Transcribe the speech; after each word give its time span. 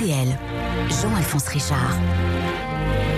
Jean-Alphonse 0.00 1.48
Richard. 1.48 1.98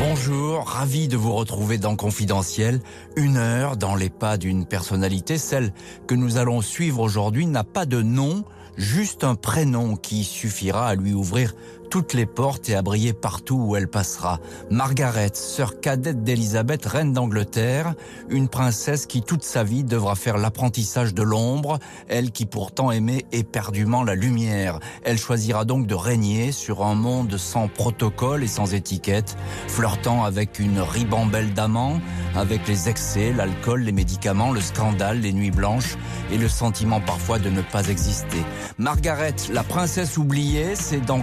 Bonjour, 0.00 0.64
ravi 0.64 1.06
de 1.06 1.16
vous 1.16 1.32
retrouver 1.32 1.78
dans 1.78 1.94
Confidentiel. 1.94 2.80
Une 3.14 3.36
heure 3.36 3.76
dans 3.76 3.94
les 3.94 4.10
pas 4.10 4.36
d'une 4.36 4.66
personnalité. 4.66 5.38
Celle 5.38 5.72
que 6.08 6.16
nous 6.16 6.38
allons 6.38 6.60
suivre 6.60 6.98
aujourd'hui 6.98 7.46
n'a 7.46 7.62
pas 7.62 7.86
de 7.86 8.02
nom, 8.02 8.42
juste 8.76 9.22
un 9.22 9.36
prénom 9.36 9.94
qui 9.94 10.24
suffira 10.24 10.88
à 10.88 10.96
lui 10.96 11.12
ouvrir 11.12 11.54
toutes 11.92 12.14
les 12.14 12.24
portes 12.24 12.70
et 12.70 12.74
à 12.74 12.80
briller 12.80 13.12
partout 13.12 13.66
où 13.66 13.76
elle 13.76 13.86
passera. 13.86 14.40
Margaret, 14.70 15.32
sœur 15.34 15.78
cadette 15.78 16.24
d'Élisabeth, 16.24 16.86
reine 16.86 17.12
d'Angleterre, 17.12 17.92
une 18.30 18.48
princesse 18.48 19.04
qui 19.04 19.20
toute 19.20 19.42
sa 19.42 19.62
vie 19.62 19.84
devra 19.84 20.14
faire 20.14 20.38
l'apprentissage 20.38 21.12
de 21.12 21.22
l'ombre, 21.22 21.78
elle 22.08 22.30
qui 22.30 22.46
pourtant 22.46 22.92
aimait 22.92 23.26
éperdument 23.30 24.04
la 24.04 24.14
lumière. 24.14 24.78
Elle 25.04 25.18
choisira 25.18 25.66
donc 25.66 25.86
de 25.86 25.94
régner 25.94 26.50
sur 26.50 26.82
un 26.82 26.94
monde 26.94 27.36
sans 27.36 27.68
protocole 27.68 28.42
et 28.42 28.48
sans 28.48 28.72
étiquette, 28.72 29.36
flirtant 29.68 30.24
avec 30.24 30.60
une 30.60 30.80
ribambelle 30.80 31.52
d'amants, 31.52 32.00
avec 32.34 32.66
les 32.68 32.88
excès, 32.88 33.34
l'alcool, 33.34 33.82
les 33.82 33.92
médicaments, 33.92 34.52
le 34.52 34.62
scandale, 34.62 35.20
les 35.20 35.34
nuits 35.34 35.50
blanches 35.50 35.98
et 36.30 36.38
le 36.38 36.48
sentiment 36.48 37.02
parfois 37.02 37.38
de 37.38 37.50
ne 37.50 37.60
pas 37.60 37.88
exister. 37.88 38.42
Margaret, 38.78 39.36
la 39.52 39.62
princesse 39.62 40.16
oubliée, 40.16 40.74
c'est 40.74 41.04
dans 41.04 41.20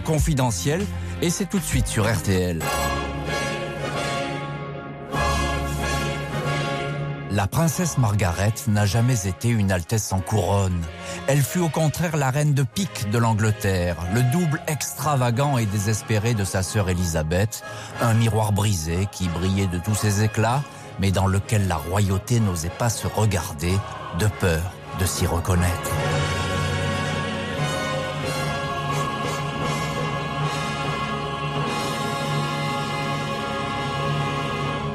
Et 1.21 1.29
c'est 1.29 1.45
tout 1.45 1.59
de 1.59 1.63
suite 1.63 1.87
sur 1.87 2.11
RTL. 2.11 2.59
La 7.31 7.47
princesse 7.47 7.97
Margaret 7.97 8.53
n'a 8.67 8.85
jamais 8.85 9.27
été 9.27 9.47
une 9.47 9.71
altesse 9.71 10.11
en 10.11 10.19
couronne. 10.19 10.81
Elle 11.27 11.41
fut 11.41 11.59
au 11.59 11.69
contraire 11.69 12.17
la 12.17 12.29
reine 12.29 12.53
de 12.53 12.63
pique 12.63 13.09
de 13.09 13.17
l'Angleterre, 13.17 13.95
le 14.13 14.21
double 14.33 14.61
extravagant 14.67 15.57
et 15.57 15.65
désespéré 15.65 16.33
de 16.33 16.43
sa 16.43 16.61
sœur 16.61 16.89
Élisabeth, 16.89 17.63
un 18.01 18.13
miroir 18.13 18.51
brisé 18.51 19.07
qui 19.11 19.29
brillait 19.29 19.67
de 19.67 19.77
tous 19.77 19.95
ses 19.95 20.23
éclats, 20.23 20.63
mais 20.99 21.11
dans 21.11 21.27
lequel 21.27 21.69
la 21.69 21.77
royauté 21.77 22.41
n'osait 22.41 22.69
pas 22.69 22.89
se 22.89 23.07
regarder, 23.07 23.77
de 24.19 24.27
peur 24.41 24.73
de 24.99 25.05
s'y 25.05 25.25
reconnaître. 25.25 26.08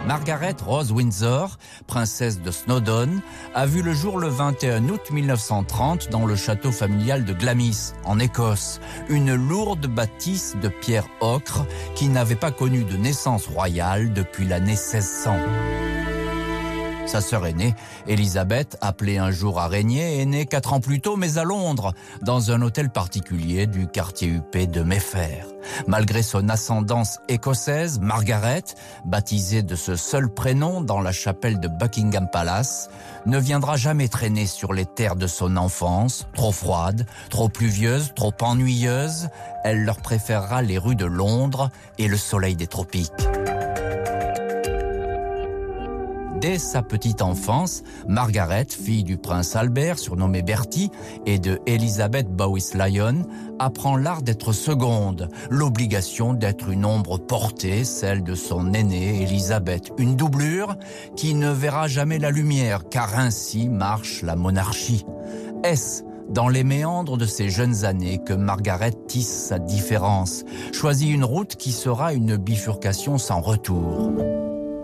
Margaret 0.06 0.56
Rose 0.64 0.92
Windsor, 0.92 1.58
princesse 1.86 2.40
de 2.40 2.50
Snowdon, 2.50 3.22
a 3.54 3.66
vu 3.66 3.82
le 3.82 3.94
jour 3.94 4.18
le 4.18 4.28
21 4.28 4.88
août 4.90 5.10
1930 5.10 6.10
dans 6.10 6.26
le 6.26 6.36
château 6.36 6.72
familial 6.72 7.24
de 7.24 7.32
Glamis, 7.32 7.92
en 8.04 8.18
Écosse, 8.18 8.80
une 9.08 9.34
lourde 9.34 9.86
bâtisse 9.86 10.56
de 10.60 10.68
pierre 10.68 11.08
ocre 11.20 11.66
qui 11.94 12.08
n'avait 12.08 12.36
pas 12.36 12.50
connu 12.50 12.84
de 12.84 12.96
naissance 12.96 13.46
royale 13.46 14.12
depuis 14.12 14.46
l'année 14.46 14.72
1600. 14.74 15.36
Sa 17.06 17.20
sœur 17.20 17.46
aînée, 17.46 17.74
Elisabeth, 18.06 18.76
appelée 18.80 19.18
un 19.18 19.30
jour 19.30 19.60
à 19.60 19.68
régner, 19.68 20.20
est 20.20 20.24
née 20.24 20.46
quatre 20.46 20.72
ans 20.72 20.80
plus 20.80 21.00
tôt, 21.00 21.16
mais 21.16 21.38
à 21.38 21.44
Londres, 21.44 21.92
dans 22.22 22.50
un 22.50 22.62
hôtel 22.62 22.90
particulier 22.90 23.66
du 23.66 23.86
quartier 23.86 24.28
huppé 24.28 24.66
de 24.66 24.82
Mayfair. 24.82 25.46
Malgré 25.86 26.22
son 26.22 26.48
ascendance 26.48 27.18
écossaise, 27.28 28.00
Margaret, 28.00 28.64
baptisée 29.04 29.62
de 29.62 29.76
ce 29.76 29.96
seul 29.96 30.32
prénom 30.32 30.80
dans 30.80 31.00
la 31.00 31.12
chapelle 31.12 31.60
de 31.60 31.68
Buckingham 31.68 32.28
Palace, 32.30 32.88
ne 33.26 33.38
viendra 33.38 33.76
jamais 33.76 34.08
traîner 34.08 34.46
sur 34.46 34.72
les 34.72 34.86
terres 34.86 35.16
de 35.16 35.26
son 35.26 35.56
enfance, 35.56 36.26
trop 36.34 36.52
froide, 36.52 37.06
trop 37.30 37.48
pluvieuse, 37.48 38.12
trop 38.14 38.34
ennuyeuse. 38.40 39.28
Elle 39.62 39.84
leur 39.84 39.98
préférera 39.98 40.62
les 40.62 40.78
rues 40.78 40.96
de 40.96 41.06
Londres 41.06 41.70
et 41.98 42.08
le 42.08 42.16
soleil 42.16 42.56
des 42.56 42.66
tropiques. 42.66 43.12
Sa 46.58 46.82
petite 46.82 47.22
enfance, 47.22 47.82
Margaret, 48.06 48.66
fille 48.68 49.02
du 49.02 49.16
prince 49.16 49.56
Albert, 49.56 49.98
surnommé 49.98 50.42
Bertie, 50.42 50.90
et 51.24 51.38
de 51.38 51.58
Elizabeth 51.64 52.28
Bowis 52.28 52.72
Lyon, 52.74 53.26
apprend 53.58 53.96
l'art 53.96 54.20
d'être 54.20 54.52
seconde, 54.52 55.30
l'obligation 55.48 56.34
d'être 56.34 56.68
une 56.68 56.84
ombre 56.84 57.16
portée, 57.16 57.82
celle 57.84 58.22
de 58.22 58.34
son 58.34 58.74
aînée 58.74 59.22
Elisabeth, 59.22 59.92
une 59.96 60.16
doublure 60.16 60.76
qui 61.16 61.34
ne 61.34 61.50
verra 61.50 61.88
jamais 61.88 62.18
la 62.18 62.30
lumière, 62.30 62.90
car 62.90 63.18
ainsi 63.18 63.70
marche 63.70 64.20
la 64.20 64.36
monarchie. 64.36 65.06
Est-ce 65.64 66.02
dans 66.28 66.48
les 66.48 66.64
méandres 66.64 67.16
de 67.16 67.26
ces 67.26 67.48
jeunes 67.48 67.86
années 67.86 68.18
que 68.22 68.34
Margaret 68.34 68.92
tisse 69.08 69.46
sa 69.46 69.58
différence, 69.58 70.44
choisit 70.72 71.10
une 71.10 71.24
route 71.24 71.56
qui 71.56 71.72
sera 71.72 72.12
une 72.12 72.36
bifurcation 72.36 73.16
sans 73.16 73.40
retour? 73.40 74.12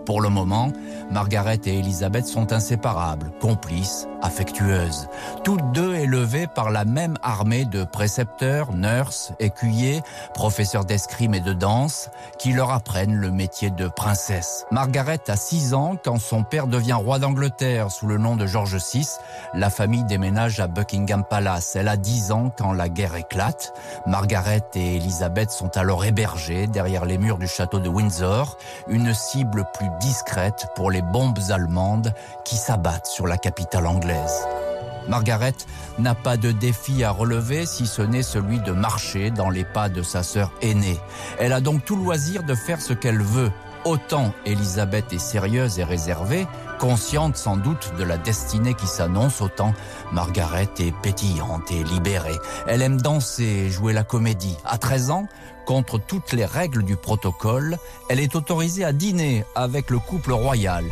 Pour 0.05 0.21
le 0.21 0.29
moment, 0.29 0.71
Margaret 1.11 1.59
et 1.65 1.79
Elisabeth 1.79 2.25
sont 2.25 2.53
inséparables, 2.53 3.31
complices, 3.39 4.07
affectueuses. 4.21 5.07
Toutes 5.43 5.71
deux 5.71 5.95
élevées 5.95 6.47
par 6.47 6.71
la 6.71 6.85
même 6.85 7.15
armée 7.21 7.65
de 7.65 7.83
précepteurs, 7.83 8.73
nurses, 8.73 9.33
écuyers, 9.39 10.01
professeurs 10.33 10.85
d'escrime 10.85 11.33
et 11.33 11.39
de 11.39 11.53
danse, 11.53 12.09
qui 12.39 12.53
leur 12.53 12.71
apprennent 12.71 13.15
le 13.15 13.31
métier 13.31 13.69
de 13.69 13.87
princesse. 13.87 14.65
Margaret 14.71 15.21
a 15.27 15.35
6 15.35 15.73
ans 15.73 15.95
quand 16.03 16.19
son 16.19 16.43
père 16.43 16.67
devient 16.67 16.93
roi 16.93 17.19
d'Angleterre 17.19 17.91
sous 17.91 18.07
le 18.07 18.17
nom 18.17 18.35
de 18.35 18.47
George 18.47 18.77
VI. 18.77 19.07
La 19.53 19.69
famille 19.69 20.03
déménage 20.05 20.59
à 20.59 20.67
Buckingham 20.67 21.23
Palace. 21.23 21.75
Elle 21.75 21.87
a 21.87 21.97
10 21.97 22.31
ans 22.31 22.51
quand 22.55 22.73
la 22.73 22.89
guerre 22.89 23.15
éclate. 23.15 23.73
Margaret 24.07 24.63
et 24.75 24.95
Elisabeth 24.95 25.51
sont 25.51 25.77
alors 25.77 26.05
hébergées 26.05 26.67
derrière 26.67 27.05
les 27.05 27.17
murs 27.17 27.37
du 27.37 27.47
château 27.47 27.79
de 27.79 27.89
Windsor, 27.89 28.57
une 28.87 29.13
cible 29.13 29.65
plus 29.73 29.89
discrète 29.99 30.67
pour 30.75 30.91
les 30.91 31.01
bombes 31.01 31.39
allemandes 31.49 32.13
qui 32.45 32.55
s'abattent 32.55 33.07
sur 33.07 33.27
la 33.27 33.37
capitale 33.37 33.87
anglaise. 33.87 34.47
Margaret 35.07 35.55
n'a 35.99 36.15
pas 36.15 36.37
de 36.37 36.51
défi 36.51 37.03
à 37.03 37.11
relever 37.11 37.65
si 37.65 37.87
ce 37.87 38.01
n'est 38.01 38.23
celui 38.23 38.59
de 38.59 38.71
marcher 38.71 39.31
dans 39.31 39.49
les 39.49 39.65
pas 39.65 39.89
de 39.89 40.03
sa 40.03 40.23
sœur 40.23 40.51
aînée. 40.61 40.99
Elle 41.39 41.53
a 41.53 41.61
donc 41.61 41.85
tout 41.85 41.95
loisir 41.95 42.43
de 42.43 42.55
faire 42.55 42.81
ce 42.81 42.93
qu'elle 42.93 43.21
veut. 43.21 43.51
Autant 43.83 44.31
Elisabeth 44.45 45.11
est 45.11 45.17
sérieuse 45.17 45.79
et 45.79 45.83
réservée, 45.83 46.45
consciente 46.79 47.35
sans 47.35 47.57
doute 47.57 47.93
de 47.97 48.03
la 48.03 48.17
destinée 48.17 48.75
qui 48.75 48.85
s'annonce, 48.85 49.41
autant 49.41 49.73
Margaret 50.11 50.69
est 50.77 50.95
pétillante 51.01 51.71
et 51.71 51.83
libérée. 51.83 52.37
Elle 52.67 52.83
aime 52.83 53.01
danser 53.01 53.43
et 53.43 53.69
jouer 53.71 53.93
la 53.93 54.03
comédie. 54.03 54.55
À 54.65 54.77
13 54.77 55.09
ans, 55.09 55.27
contre 55.65 55.99
toutes 55.99 56.33
les 56.33 56.45
règles 56.45 56.83
du 56.83 56.95
protocole, 56.95 57.77
elle 58.09 58.19
est 58.19 58.35
autorisée 58.35 58.83
à 58.83 58.93
dîner 58.93 59.45
avec 59.55 59.89
le 59.89 59.99
couple 59.99 60.33
royal. 60.33 60.85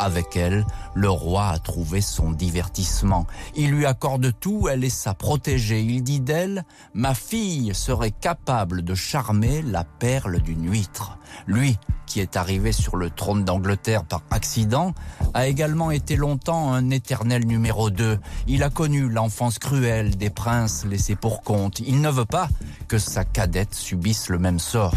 Avec 0.00 0.36
elle, 0.36 0.66
le 0.94 1.08
roi 1.08 1.48
a 1.48 1.58
trouvé 1.58 2.00
son 2.00 2.32
divertissement. 2.32 3.26
Il 3.54 3.70
lui 3.70 3.86
accorde 3.86 4.32
tout, 4.38 4.68
elle 4.68 4.84
est 4.84 4.90
sa 4.90 5.14
protégée. 5.14 5.80
Il 5.80 6.02
dit 6.02 6.20
d'elle, 6.20 6.64
ma 6.94 7.14
fille 7.14 7.74
serait 7.74 8.10
capable 8.10 8.82
de 8.82 8.94
charmer 8.94 9.62
la 9.62 9.84
perle 9.84 10.40
d'une 10.40 10.70
huître. 10.70 11.18
Lui, 11.46 11.78
qui 12.06 12.20
est 12.20 12.36
arrivé 12.36 12.72
sur 12.72 12.96
le 12.96 13.10
trône 13.10 13.44
d'Angleterre 13.44 14.04
par 14.04 14.22
accident, 14.30 14.94
a 15.32 15.46
également 15.46 15.90
été 15.90 16.16
longtemps 16.16 16.72
un 16.72 16.90
éternel 16.90 17.46
numéro 17.46 17.90
2. 17.90 18.18
Il 18.46 18.62
a 18.62 18.70
connu 18.70 19.08
l'enfance 19.08 19.58
cruelle 19.58 20.16
des 20.16 20.30
princes 20.30 20.84
laissés 20.84 21.16
pour 21.16 21.42
compte. 21.42 21.80
Il 21.80 22.00
ne 22.00 22.10
veut 22.10 22.24
pas 22.24 22.48
que 22.88 22.98
sa 22.98 23.24
cadette 23.24 23.74
subisse 23.74 24.28
le 24.28 24.38
même 24.38 24.58
sort. 24.58 24.94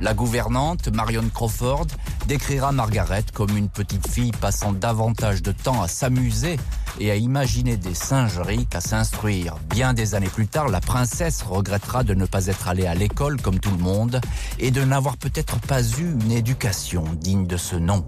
La 0.00 0.12
gouvernante, 0.12 0.88
Marion 0.88 1.28
Crawford, 1.32 1.86
décrira 2.26 2.72
Margaret 2.72 3.24
comme 3.32 3.56
une 3.56 3.68
petite 3.68 4.08
fille 4.08 4.32
passant 4.32 4.72
davantage 4.72 5.42
de 5.42 5.52
temps 5.52 5.82
à 5.82 5.88
s'amuser 5.88 6.58
et 7.00 7.10
à 7.10 7.16
imaginer 7.16 7.76
des 7.76 7.94
singeries 7.94 8.66
qu'à 8.66 8.80
s'instruire. 8.80 9.56
Bien 9.70 9.94
des 9.94 10.14
années 10.14 10.28
plus 10.28 10.46
tard, 10.46 10.68
la 10.68 10.80
princesse 10.80 11.42
regrettera 11.42 12.04
de 12.04 12.14
ne 12.14 12.26
pas 12.26 12.46
être 12.46 12.68
allée 12.68 12.86
à 12.86 12.94
l'école 12.94 13.40
comme 13.40 13.58
tout 13.58 13.70
le 13.70 13.82
monde 13.82 14.20
et 14.58 14.70
de 14.70 14.82
n'avoir 14.84 15.16
peut-être 15.16 15.58
pas 15.60 15.82
eu 15.82 16.16
une 16.20 16.32
éducation 16.32 17.04
digne 17.20 17.46
de 17.46 17.56
ce 17.56 17.76
nom. 17.76 18.04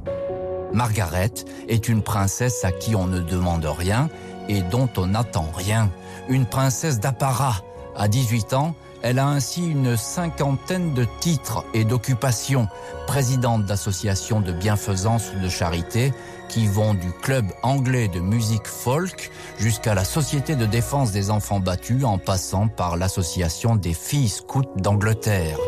Margaret 0.72 1.32
est 1.68 1.88
une 1.88 2.02
princesse 2.02 2.64
à 2.64 2.72
qui 2.72 2.94
on 2.94 3.06
ne 3.06 3.20
demande 3.20 3.64
rien 3.64 4.08
et 4.48 4.62
dont 4.62 4.88
on 4.96 5.06
n'attend 5.06 5.50
rien. 5.54 5.90
Une 6.28 6.46
princesse 6.46 7.00
d'apparat. 7.00 7.62
À 7.98 8.08
18 8.08 8.52
ans, 8.52 8.74
elle 9.02 9.18
a 9.18 9.28
ainsi 9.28 9.66
une 9.66 9.96
cinquantaine 9.96 10.94
de 10.94 11.06
titres 11.20 11.64
et 11.74 11.84
d'occupations, 11.84 12.68
présidente 13.06 13.64
d'associations 13.64 14.40
de 14.40 14.52
bienfaisance 14.52 15.32
ou 15.36 15.42
de 15.42 15.48
charité, 15.48 16.12
qui 16.48 16.66
vont 16.66 16.94
du 16.94 17.10
club 17.12 17.46
anglais 17.62 18.08
de 18.08 18.20
musique 18.20 18.66
folk 18.66 19.30
jusqu'à 19.58 19.94
la 19.94 20.04
Société 20.04 20.56
de 20.56 20.66
défense 20.66 21.12
des 21.12 21.30
enfants 21.30 21.60
battus 21.60 22.04
en 22.04 22.18
passant 22.18 22.68
par 22.68 22.96
l'association 22.96 23.76
des 23.76 23.94
filles 23.94 24.28
scouts 24.28 24.64
d'Angleterre. 24.76 25.58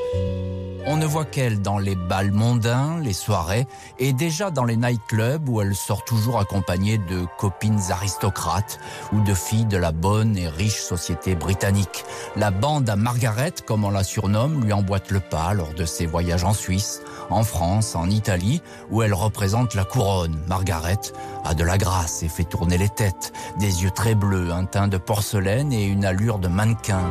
On 0.91 0.97
ne 0.97 1.05
voit 1.05 1.27
qu'elle 1.27 1.61
dans 1.61 1.79
les 1.79 1.97
bals 1.97 2.33
mondains, 2.33 2.99
les 3.03 3.13
soirées, 3.13 3.67
et 3.99 4.15
déjà 4.15 4.51
dans 4.51 4.65
les 4.65 4.79
nightclubs 4.79 5.47
où 5.47 5.61
elle 5.61 5.75
sort 5.75 6.03
toujours 6.03 6.39
accompagnée 6.39 6.97
de 6.97 7.27
copines 7.37 7.91
aristocrates 7.91 8.79
ou 9.13 9.21
de 9.21 9.35
filles 9.35 9.67
de 9.67 9.77
la 9.77 9.93
bonne 9.93 10.39
et 10.39 10.49
riche 10.49 10.81
société 10.81 11.35
britannique. 11.35 12.07
La 12.37 12.51
bande 12.51 12.89
à 12.89 12.97
Margaret, 12.97 13.53
comme 13.67 13.85
on 13.85 13.91
la 13.91 14.03
surnomme, 14.03 14.65
lui 14.65 14.73
emboîte 14.73 15.11
le 15.11 15.21
pas 15.21 15.53
lors 15.53 15.75
de 15.75 15.85
ses 15.85 16.07
voyages 16.07 16.45
en 16.45 16.55
Suisse, 16.55 17.03
en 17.29 17.43
France, 17.43 17.95
en 17.95 18.09
Italie, 18.09 18.63
où 18.91 19.03
elle 19.03 19.13
représente 19.13 19.75
la 19.75 19.85
couronne. 19.85 20.41
A 20.71 21.55
de 21.55 21.65
la 21.65 21.79
grâce 21.79 22.23
et 22.23 22.29
fait 22.29 22.45
tourner 22.45 22.77
les 22.77 22.89
têtes, 22.89 23.33
des 23.59 23.83
yeux 23.83 23.91
très 23.91 24.15
bleus, 24.15 24.53
un 24.53 24.65
teint 24.65 24.89
de 24.89 24.99
porcelaine 24.99 25.73
et 25.73 25.85
une 25.85 26.05
allure 26.05 26.39
de 26.39 26.49
mannequin. 26.49 27.11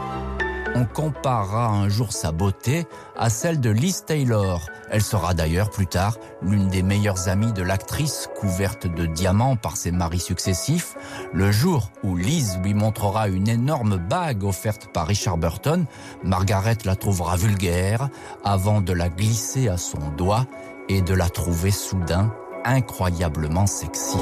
On 0.76 0.86
comparera 0.86 1.70
un 1.70 1.90
jour 1.90 2.14
sa 2.14 2.32
beauté 2.32 2.86
à 3.18 3.32
celle 3.32 3.60
de 3.60 3.72
Liz 3.72 4.04
Taylor. 4.06 4.62
Elle 4.92 5.02
sera 5.02 5.34
d'ailleurs 5.34 5.72
plus 5.72 5.88
tard 5.88 6.18
l'une 6.44 6.68
des 6.68 6.84
meilleures 6.84 7.30
amies 7.30 7.52
de 7.52 7.64
l'actrice 7.64 8.30
couverte 8.40 8.86
de 8.86 9.08
diamants 9.08 9.56
par 9.56 9.76
ses 9.76 9.92
maris 9.92 10.20
successifs. 10.20 10.96
Le 11.34 11.52
jour 11.52 11.90
où 12.04 12.16
Liz 12.16 12.60
lui 12.64 12.76
montrera 12.76 13.28
une 13.28 13.48
énorme 13.48 13.98
bague 13.98 14.44
offerte 14.44 14.90
par 14.94 15.08
Richard 15.08 15.38
Burton, 15.38 15.86
Margaret 16.24 16.78
la 16.86 16.96
trouvera 16.96 17.38
vulgaire 17.38 18.10
avant 18.44 18.82
de 18.82 18.94
la 18.94 19.10
glisser 19.10 19.70
à 19.70 19.78
son 19.78 20.10
doigt 20.16 20.46
et 20.90 21.02
de 21.02 21.16
la 21.16 21.30
trouver 21.30 21.72
soudain 21.72 22.32
incroyablement 22.68 23.66
sexy. 23.66 24.18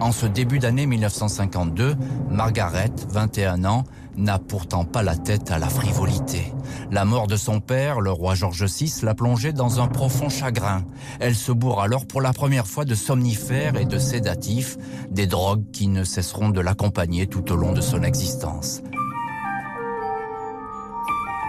En 0.00 0.12
ce 0.12 0.26
début 0.26 0.60
d'année 0.60 0.86
1952, 0.86 1.96
Margaret, 2.30 2.92
21 3.10 3.64
ans, 3.64 3.84
n'a 4.16 4.38
pourtant 4.38 4.84
pas 4.84 5.02
la 5.02 5.16
tête 5.16 5.50
à 5.50 5.58
la 5.58 5.68
frivolité. 5.68 6.52
La 6.90 7.04
mort 7.04 7.26
de 7.26 7.36
son 7.36 7.60
père, 7.60 8.00
le 8.00 8.10
roi 8.10 8.34
George 8.34 8.64
VI, 8.64 8.92
l'a 9.02 9.14
plongée 9.14 9.52
dans 9.52 9.80
un 9.80 9.88
profond 9.88 10.28
chagrin. 10.28 10.84
Elle 11.20 11.34
se 11.34 11.52
bourre 11.52 11.82
alors 11.82 12.06
pour 12.06 12.20
la 12.20 12.32
première 12.32 12.66
fois 12.66 12.84
de 12.84 12.94
somnifères 12.94 13.76
et 13.76 13.84
de 13.84 13.98
sédatifs, 13.98 14.76
des 15.10 15.26
drogues 15.26 15.64
qui 15.72 15.88
ne 15.88 16.04
cesseront 16.04 16.48
de 16.50 16.60
l'accompagner 16.60 17.26
tout 17.26 17.52
au 17.52 17.56
long 17.56 17.72
de 17.72 17.80
son 17.80 18.02
existence. 18.02 18.82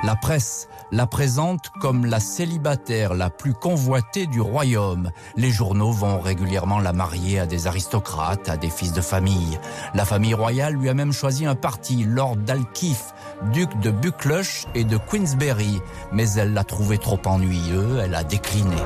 La 0.04 0.16
presse 0.16 0.70
la 0.92 1.08
présente 1.08 1.70
comme 1.80 2.06
la 2.06 2.20
célibataire 2.20 3.14
la 3.14 3.30
plus 3.30 3.54
convoitée 3.54 4.26
du 4.26 4.42
royaume. 4.42 5.12
Les 5.36 5.52
journaux 5.52 5.92
vont 5.92 6.20
régulièrement 6.20 6.80
la 6.80 6.94
marier 6.94 7.40
à 7.40 7.46
des 7.46 7.68
aristocrates, 7.68 8.50
à 8.50 8.58
des 8.58 8.70
fils 8.70 8.94
de 8.94 9.02
famille. 9.02 9.60
La 9.94 10.06
famille 10.06 10.34
royale 10.34 10.74
lui 10.74 10.90
a 10.90 10.94
même 10.94 11.14
choisi 11.14 11.46
un 11.46 11.56
parti, 11.56 12.04
Lord 12.04 12.38
Dalkeith, 12.38 13.14
duc 13.54 13.70
de 13.80 13.92
Buccleuch 13.92 14.66
et 14.76 14.84
de 14.84 14.98
Queensberry, 14.98 15.82
mais 16.12 16.30
elle 16.34 16.54
l'a 16.54 16.64
trouvé 16.64 16.98
trop 16.98 17.20
ennuyeux, 17.26 18.00
elle 18.04 18.16
a 18.16 18.24
décliné. 18.24 18.78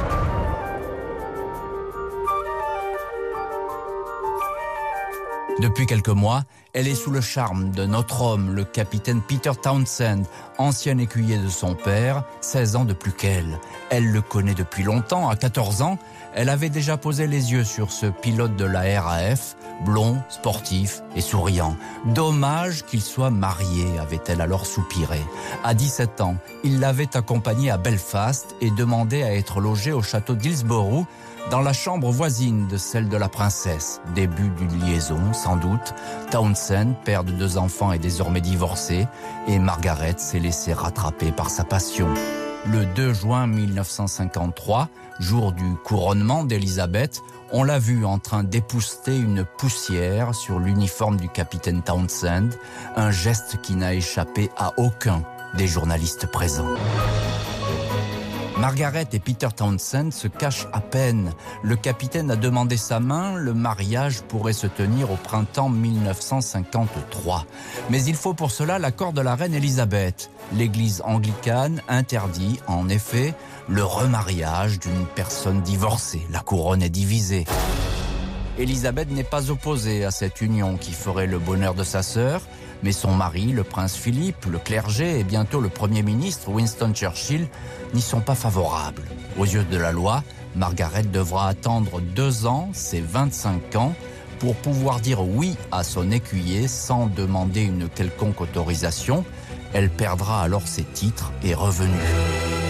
Depuis 5.59 5.85
quelques 5.85 6.09
mois, 6.09 6.43
elle 6.73 6.87
est 6.87 6.95
sous 6.95 7.11
le 7.11 7.21
charme 7.21 7.69
de 7.69 7.85
notre 7.85 8.23
homme, 8.23 8.51
le 8.51 8.63
capitaine 8.63 9.21
Peter 9.21 9.51
Townsend, 9.61 10.23
ancien 10.57 10.97
écuyer 10.97 11.37
de 11.37 11.49
son 11.49 11.75
père, 11.75 12.23
16 12.41 12.75
ans 12.75 12.85
de 12.85 12.93
plus 12.93 13.11
qu'elle. 13.11 13.59
Elle 13.91 14.11
le 14.11 14.21
connaît 14.21 14.55
depuis 14.55 14.83
longtemps, 14.83 15.29
à 15.29 15.35
14 15.35 15.83
ans, 15.83 15.99
elle 16.33 16.49
avait 16.49 16.69
déjà 16.69 16.97
posé 16.97 17.27
les 17.27 17.51
yeux 17.51 17.63
sur 17.63 17.91
ce 17.91 18.07
pilote 18.07 18.55
de 18.55 18.65
la 18.65 19.01
RAF, 19.01 19.55
blond, 19.85 20.21
sportif 20.29 21.03
et 21.15 21.21
souriant. 21.21 21.77
Dommage 22.05 22.85
qu'il 22.85 23.01
soit 23.01 23.29
marié, 23.29 23.99
avait-elle 23.99 24.41
alors 24.41 24.65
soupiré. 24.65 25.21
À 25.63 25.75
17 25.75 26.21
ans, 26.21 26.37
il 26.63 26.79
l'avait 26.79 27.15
accompagné 27.15 27.69
à 27.69 27.77
Belfast 27.77 28.55
et 28.61 28.71
demandé 28.71 29.21
à 29.21 29.35
être 29.35 29.59
logé 29.59 29.91
au 29.91 30.01
château 30.01 30.33
d'Hillsborough, 30.33 31.05
dans 31.49 31.61
la 31.61 31.73
chambre 31.73 32.09
voisine 32.11 32.67
de 32.67 32.77
celle 32.77 33.09
de 33.09 33.17
la 33.17 33.29
princesse. 33.29 34.01
Début 34.15 34.49
d'une 34.49 34.85
liaison, 34.85 35.33
sans 35.33 35.57
doute. 35.57 35.93
Townsend, 36.31 36.93
père 37.03 37.23
de 37.23 37.31
deux 37.31 37.57
enfants, 37.57 37.91
est 37.91 37.99
désormais 37.99 38.41
divorcé 38.41 39.07
et 39.47 39.59
Margaret 39.59 40.15
s'est 40.17 40.39
laissée 40.39 40.73
rattraper 40.73 41.31
par 41.31 41.49
sa 41.49 41.63
passion. 41.63 42.07
Le 42.65 42.85
2 42.85 43.13
juin 43.13 43.45
1953, 43.45 44.87
jour 45.19 45.51
du 45.51 45.75
couronnement 45.83 46.45
d'Elisabeth, 46.45 47.21
on 47.51 47.63
l'a 47.63 47.77
vu 47.77 48.05
en 48.05 48.19
train 48.19 48.43
d'épousseter 48.43 49.17
une 49.17 49.43
poussière 49.43 50.33
sur 50.33 50.59
l'uniforme 50.59 51.17
du 51.17 51.27
capitaine 51.27 51.83
Townsend, 51.83 52.49
un 52.95 53.11
geste 53.11 53.59
qui 53.61 53.75
n'a 53.75 53.93
échappé 53.93 54.49
à 54.57 54.71
aucun 54.77 55.23
des 55.55 55.67
journalistes 55.67 56.25
présents. 56.25 56.73
Margaret 58.57 59.07
et 59.11 59.19
Peter 59.19 59.47
Townsend 59.55 60.11
se 60.11 60.27
cachent 60.27 60.67
à 60.73 60.79
peine. 60.79 61.31
Le 61.63 61.75
capitaine 61.75 62.29
a 62.29 62.35
demandé 62.35 62.77
sa 62.77 62.99
main, 62.99 63.35
le 63.35 63.53
mariage 63.53 64.21
pourrait 64.21 64.53
se 64.53 64.67
tenir 64.67 65.11
au 65.11 65.15
printemps 65.15 65.69
1953. 65.69 67.45
Mais 67.89 68.03
il 68.03 68.15
faut 68.15 68.33
pour 68.33 68.51
cela 68.51 68.77
l'accord 68.77 69.11
de 69.11 69.21
la 69.21 69.35
reine 69.35 69.55
Elisabeth. 69.55 70.29
L'église 70.53 71.01
anglicane 71.03 71.81
interdit, 71.87 72.59
en 72.67 72.89
effet, 72.89 73.33
le 73.67 73.83
remariage 73.83 74.79
d'une 74.79 75.05
personne 75.15 75.61
divorcée. 75.61 76.21
La 76.29 76.39
couronne 76.39 76.83
est 76.83 76.89
divisée. 76.89 77.45
Elisabeth 78.59 79.09
n'est 79.09 79.23
pas 79.23 79.49
opposée 79.49 80.05
à 80.05 80.11
cette 80.11 80.41
union 80.41 80.77
qui 80.77 80.91
ferait 80.91 81.25
le 81.25 81.39
bonheur 81.39 81.73
de 81.73 81.83
sa 81.83 82.03
sœur, 82.03 82.41
mais 82.83 82.91
son 82.91 83.13
mari, 83.13 83.51
le 83.51 83.63
prince 83.63 83.95
Philippe, 83.95 84.45
le 84.45 84.59
clergé 84.59 85.19
et 85.19 85.23
bientôt 85.23 85.61
le 85.61 85.69
Premier 85.69 86.03
ministre 86.03 86.49
Winston 86.49 86.93
Churchill 86.93 87.47
n'y 87.93 88.01
sont 88.01 88.19
pas 88.19 88.35
favorables. 88.35 89.03
Aux 89.37 89.45
yeux 89.45 89.63
de 89.63 89.77
la 89.77 89.91
loi, 89.91 90.23
Margaret 90.55 91.03
devra 91.03 91.47
attendre 91.47 92.01
deux 92.01 92.45
ans, 92.45 92.69
ses 92.73 93.01
25 93.01 93.75
ans, 93.77 93.95
pour 94.39 94.55
pouvoir 94.55 94.99
dire 94.99 95.23
oui 95.23 95.55
à 95.71 95.83
son 95.83 96.11
écuyer 96.11 96.67
sans 96.67 97.07
demander 97.07 97.61
une 97.61 97.87
quelconque 97.87 98.41
autorisation. 98.41 99.23
Elle 99.73 99.89
perdra 99.89 100.43
alors 100.43 100.67
ses 100.67 100.83
titres 100.83 101.31
et 101.43 101.53
revenus. 101.53 102.62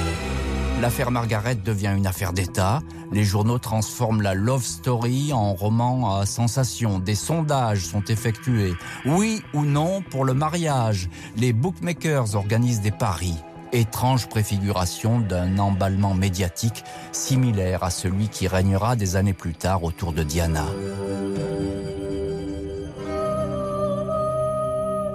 L'affaire 0.84 1.12
Margaret 1.12 1.56
devient 1.56 1.94
une 1.96 2.06
affaire 2.06 2.34
d'État. 2.34 2.82
Les 3.14 3.24
journaux 3.24 3.58
transforment 3.58 4.22
la 4.22 4.34
love 4.34 4.66
story 4.66 5.32
en 5.32 5.54
roman 5.54 6.18
à 6.18 6.26
sensation. 6.26 7.00
Des 7.00 7.16
sondages 7.16 7.86
sont 7.86 8.04
effectués. 8.04 8.74
Oui 9.06 9.42
ou 9.54 9.64
non 9.64 10.02
pour 10.02 10.26
le 10.26 10.34
mariage. 10.34 11.10
Les 11.38 11.54
bookmakers 11.54 12.36
organisent 12.36 12.82
des 12.82 12.92
paris. 12.92 13.38
Étrange 13.72 14.28
préfiguration 14.28 15.20
d'un 15.20 15.58
emballement 15.58 16.16
médiatique 16.16 16.84
similaire 17.14 17.86
à 17.86 17.90
celui 17.90 18.28
qui 18.28 18.50
régnera 18.50 18.98
des 18.98 19.16
années 19.16 19.32
plus 19.32 19.54
tard 19.54 19.86
autour 19.86 20.12
de 20.12 20.24
Diana. 20.24 20.66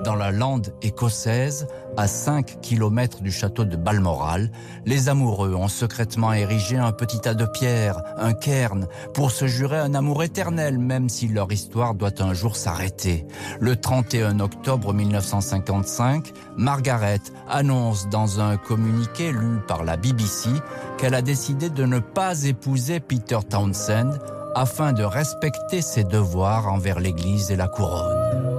Dans 0.08 0.14
la 0.14 0.31
lande 0.31 0.72
écossaise, 0.81 1.66
à 1.99 2.08
5 2.08 2.62
km 2.62 3.20
du 3.20 3.31
château 3.31 3.67
de 3.67 3.77
Balmoral, 3.77 4.50
les 4.86 5.10
amoureux 5.10 5.55
ont 5.55 5.69
secrètement 5.69 6.32
érigé 6.32 6.79
un 6.79 6.93
petit 6.93 7.20
tas 7.20 7.34
de 7.34 7.44
pierres, 7.44 8.00
un 8.17 8.32
cairn, 8.32 8.86
pour 9.12 9.31
se 9.31 9.46
jurer 9.46 9.77
un 9.77 9.93
amour 9.93 10.22
éternel, 10.22 10.79
même 10.79 11.10
si 11.10 11.29
leur 11.29 11.53
histoire 11.53 11.94
doit 11.94 12.22
un 12.22 12.32
jour 12.32 12.56
s'arrêter. 12.56 13.27
Le 13.60 13.77
31 13.77 14.41
octobre 14.41 14.94
1955, 14.94 16.32
Margaret 16.56 17.20
annonce 17.46 18.08
dans 18.08 18.41
un 18.41 18.56
communiqué 18.56 19.31
lu 19.31 19.58
par 19.69 19.84
la 19.84 19.98
BBC 19.98 20.48
qu'elle 20.96 21.15
a 21.15 21.20
décidé 21.20 21.69
de 21.69 21.84
ne 21.84 21.98
pas 21.98 22.44
épouser 22.44 22.98
Peter 23.00 23.41
Townsend 23.46 24.19
afin 24.55 24.94
de 24.94 25.05
respecter 25.05 25.82
ses 25.82 26.05
devoirs 26.05 26.67
envers 26.72 26.98
l'Église 26.98 27.50
et 27.50 27.56
la 27.56 27.69
couronne. 27.69 28.57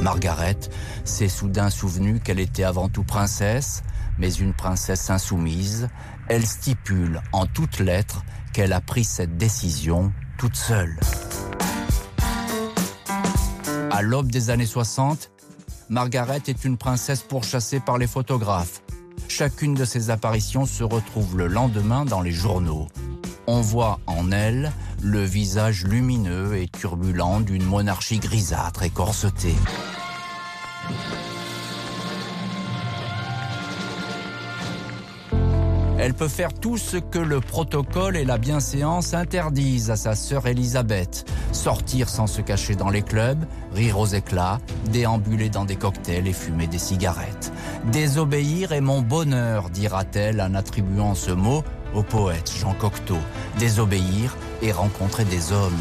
Margaret 0.00 0.58
s'est 1.04 1.28
soudain 1.28 1.70
souvenue 1.70 2.20
qu'elle 2.20 2.40
était 2.40 2.64
avant 2.64 2.88
tout 2.88 3.04
princesse, 3.04 3.82
mais 4.18 4.32
une 4.32 4.54
princesse 4.54 5.10
insoumise. 5.10 5.88
Elle 6.28 6.46
stipule 6.46 7.20
en 7.32 7.46
toutes 7.46 7.78
lettres 7.78 8.24
qu'elle 8.52 8.72
a 8.72 8.80
pris 8.80 9.04
cette 9.04 9.36
décision 9.36 10.12
toute 10.38 10.56
seule. 10.56 10.98
À 13.90 14.02
l'aube 14.02 14.30
des 14.30 14.50
années 14.50 14.66
60, 14.66 15.30
Margaret 15.88 16.42
est 16.46 16.64
une 16.64 16.76
princesse 16.76 17.22
pourchassée 17.22 17.80
par 17.80 17.98
les 17.98 18.06
photographes. 18.06 18.82
Chacune 19.28 19.74
de 19.74 19.84
ses 19.84 20.10
apparitions 20.10 20.64
se 20.64 20.84
retrouve 20.84 21.36
le 21.36 21.46
lendemain 21.46 22.04
dans 22.04 22.20
les 22.20 22.32
journaux. 22.32 22.88
On 23.46 23.60
voit 23.60 24.00
en 24.06 24.30
elle 24.30 24.72
le 25.02 25.22
visage 25.24 25.84
lumineux 25.84 26.56
et 26.56 26.68
turbulent 26.68 27.40
d'une 27.40 27.64
monarchie 27.64 28.18
grisâtre 28.18 28.82
et 28.82 28.90
corsetée. 28.90 29.56
Elle 36.02 36.14
peut 36.14 36.28
faire 36.28 36.54
tout 36.54 36.78
ce 36.78 36.96
que 36.96 37.18
le 37.18 37.40
protocole 37.40 38.16
et 38.16 38.24
la 38.24 38.38
bienséance 38.38 39.12
interdisent 39.12 39.90
à 39.90 39.96
sa 39.96 40.14
sœur 40.14 40.46
Elisabeth. 40.46 41.30
Sortir 41.52 42.08
sans 42.08 42.26
se 42.26 42.40
cacher 42.40 42.74
dans 42.74 42.88
les 42.88 43.02
clubs, 43.02 43.44
rire 43.74 43.98
aux 43.98 44.06
éclats, 44.06 44.60
déambuler 44.90 45.50
dans 45.50 45.66
des 45.66 45.76
cocktails 45.76 46.26
et 46.26 46.32
fumer 46.32 46.66
des 46.68 46.78
cigarettes. 46.78 47.52
Désobéir 47.92 48.72
est 48.72 48.80
mon 48.80 49.02
bonheur, 49.02 49.68
dira-t-elle 49.68 50.40
en 50.40 50.54
attribuant 50.54 51.14
ce 51.14 51.32
mot 51.32 51.62
au 51.94 52.02
poète 52.02 52.50
Jean 52.58 52.72
Cocteau. 52.72 53.18
Désobéir 53.58 54.38
et 54.62 54.72
rencontrer 54.72 55.24
des 55.24 55.52
hommes. 55.52 55.78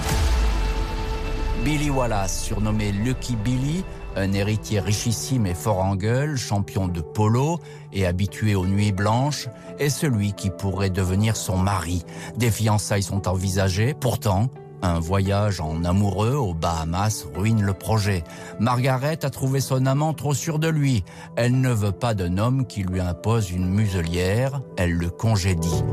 Billy 1.64 1.90
Wallace, 1.90 2.44
surnommé 2.44 2.92
Lucky 2.92 3.38
Billy, 3.38 3.86
un 4.16 4.34
héritier 4.34 4.80
richissime 4.80 5.46
et 5.46 5.54
fort 5.54 5.80
en 5.80 5.96
gueule, 5.96 6.38
champion 6.38 6.88
de 6.88 7.02
polo 7.02 7.60
et 7.94 8.06
habitué 8.06 8.56
aux 8.56 8.66
nuits 8.66 8.92
blanches, 8.92 9.48
est 9.80 9.90
celui 9.90 10.34
qui 10.34 10.50
pourrait 10.50 10.90
devenir 10.90 11.36
son 11.36 11.58
mari. 11.58 12.04
Des 12.38 12.52
fiançailles 12.52 13.04
sont 13.04 13.28
envisagées, 13.28 13.94
pourtant, 13.94 14.50
un 14.82 15.00
voyage 15.00 15.60
en 15.60 15.84
amoureux 15.84 16.36
aux 16.36 16.54
Bahamas 16.54 17.28
ruine 17.36 17.62
le 17.62 17.74
projet. 17.74 18.24
Margaret 18.60 19.26
a 19.26 19.30
trouvé 19.30 19.60
son 19.60 19.86
amant 19.86 20.14
trop 20.14 20.34
sûr 20.34 20.60
de 20.60 20.70
lui. 20.70 21.04
Elle 21.36 21.60
ne 21.60 21.72
veut 21.72 21.92
pas 21.92 22.14
d'un 22.14 22.38
homme 22.38 22.66
qui 22.66 22.84
lui 22.84 23.02
impose 23.02 23.52
une 23.52 23.70
muselière, 23.70 24.62
elle 24.78 24.94
le 24.94 25.10
congédie. 25.10 25.84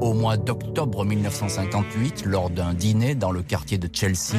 Au 0.00 0.14
mois 0.14 0.36
d'octobre 0.36 1.04
1958, 1.04 2.24
lors 2.24 2.50
d'un 2.50 2.72
dîner 2.72 3.16
dans 3.16 3.32
le 3.32 3.42
quartier 3.42 3.78
de 3.78 3.88
Chelsea, 3.92 4.38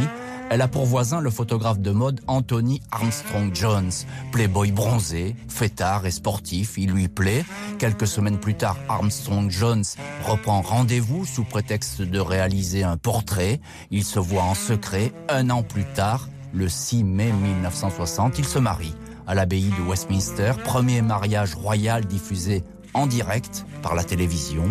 elle 0.50 0.62
a 0.62 0.68
pour 0.70 0.86
voisin 0.86 1.20
le 1.20 1.30
photographe 1.30 1.80
de 1.80 1.92
mode 1.92 2.22
Anthony 2.28 2.82
Armstrong 2.92 3.54
Jones, 3.54 3.92
playboy 4.32 4.72
bronzé, 4.72 5.36
fêtard 5.50 6.06
et 6.06 6.12
sportif, 6.12 6.78
il 6.78 6.92
lui 6.92 7.10
plaît. 7.10 7.44
Quelques 7.78 8.08
semaines 8.08 8.40
plus 8.40 8.56
tard, 8.56 8.78
Armstrong 8.88 9.50
Jones 9.52 9.84
reprend 10.26 10.62
rendez-vous 10.62 11.26
sous 11.26 11.44
prétexte 11.44 12.02
de 12.02 12.20
réaliser 12.20 12.84
un 12.84 12.96
portrait. 12.96 13.60
Il 13.92 14.06
se 14.06 14.20
voit 14.20 14.44
en 14.44 14.56
secret. 14.56 15.12
Un 15.28 15.50
an 15.50 15.62
plus 15.62 15.86
tard, 15.94 16.30
le 16.54 16.70
6 16.70 17.04
mai 17.04 17.32
1960, 17.34 18.40
il 18.40 18.46
se 18.46 18.60
marie 18.60 18.96
à 19.30 19.36
l'abbaye 19.36 19.70
de 19.78 19.88
Westminster, 19.88 20.54
premier 20.64 21.04
mariage 21.04 21.54
royal 21.54 22.04
diffusé 22.04 22.64
en 22.94 23.08
direct 23.08 23.66
par 23.82 23.96
la 23.96 24.04
télévision, 24.04 24.66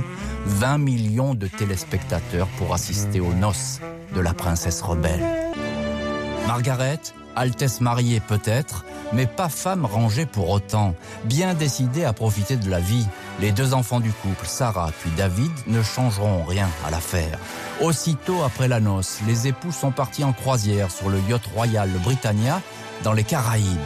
20 0.46 0.78
millions 0.78 1.34
de 1.34 1.46
téléspectateurs 1.46 2.48
pour 2.58 2.74
assister 2.74 3.20
aux 3.20 3.34
noces 3.34 3.80
de 4.14 4.20
la 4.20 4.34
princesse 4.34 4.82
rebelle. 4.82 5.24
Margaret, 6.46 7.00
Altesse 7.36 7.80
mariée 7.80 8.20
peut-être, 8.20 8.84
mais 9.12 9.26
pas 9.26 9.48
femme 9.48 9.84
rangée 9.84 10.26
pour 10.26 10.50
autant, 10.50 10.94
bien 11.24 11.54
décidée 11.54 12.04
à 12.04 12.12
profiter 12.12 12.56
de 12.56 12.68
la 12.68 12.80
vie. 12.80 13.06
Les 13.40 13.52
deux 13.52 13.74
enfants 13.74 14.00
du 14.00 14.10
couple, 14.10 14.46
Sarah 14.46 14.90
puis 15.00 15.10
David, 15.16 15.52
ne 15.66 15.82
changeront 15.82 16.42
rien 16.44 16.68
à 16.84 16.90
l'affaire. 16.90 17.38
Aussitôt 17.80 18.42
après 18.42 18.66
la 18.66 18.80
noce, 18.80 19.20
les 19.26 19.46
époux 19.46 19.72
sont 19.72 19.92
partis 19.92 20.24
en 20.24 20.32
croisière 20.32 20.90
sur 20.90 21.10
le 21.10 21.20
yacht 21.28 21.46
royal 21.54 21.90
Britannia 22.02 22.60
dans 23.04 23.12
les 23.12 23.24
Caraïbes. 23.24 23.78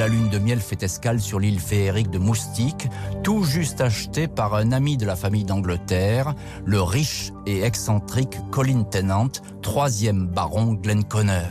La 0.00 0.08
lune 0.08 0.30
de 0.30 0.38
miel 0.38 0.60
fait 0.60 0.82
escale 0.82 1.20
sur 1.20 1.38
l'île 1.38 1.60
féerique 1.60 2.08
de 2.08 2.16
Moustique, 2.16 2.88
tout 3.22 3.44
juste 3.44 3.82
achetée 3.82 4.28
par 4.28 4.54
un 4.54 4.72
ami 4.72 4.96
de 4.96 5.04
la 5.04 5.14
famille 5.14 5.44
d'Angleterre, 5.44 6.34
le 6.64 6.80
riche 6.80 7.32
et 7.44 7.64
excentrique 7.64 8.38
Colin 8.50 8.84
Tennant, 8.84 9.28
troisième 9.60 10.26
baron 10.26 10.72
Glenconner. 10.72 11.44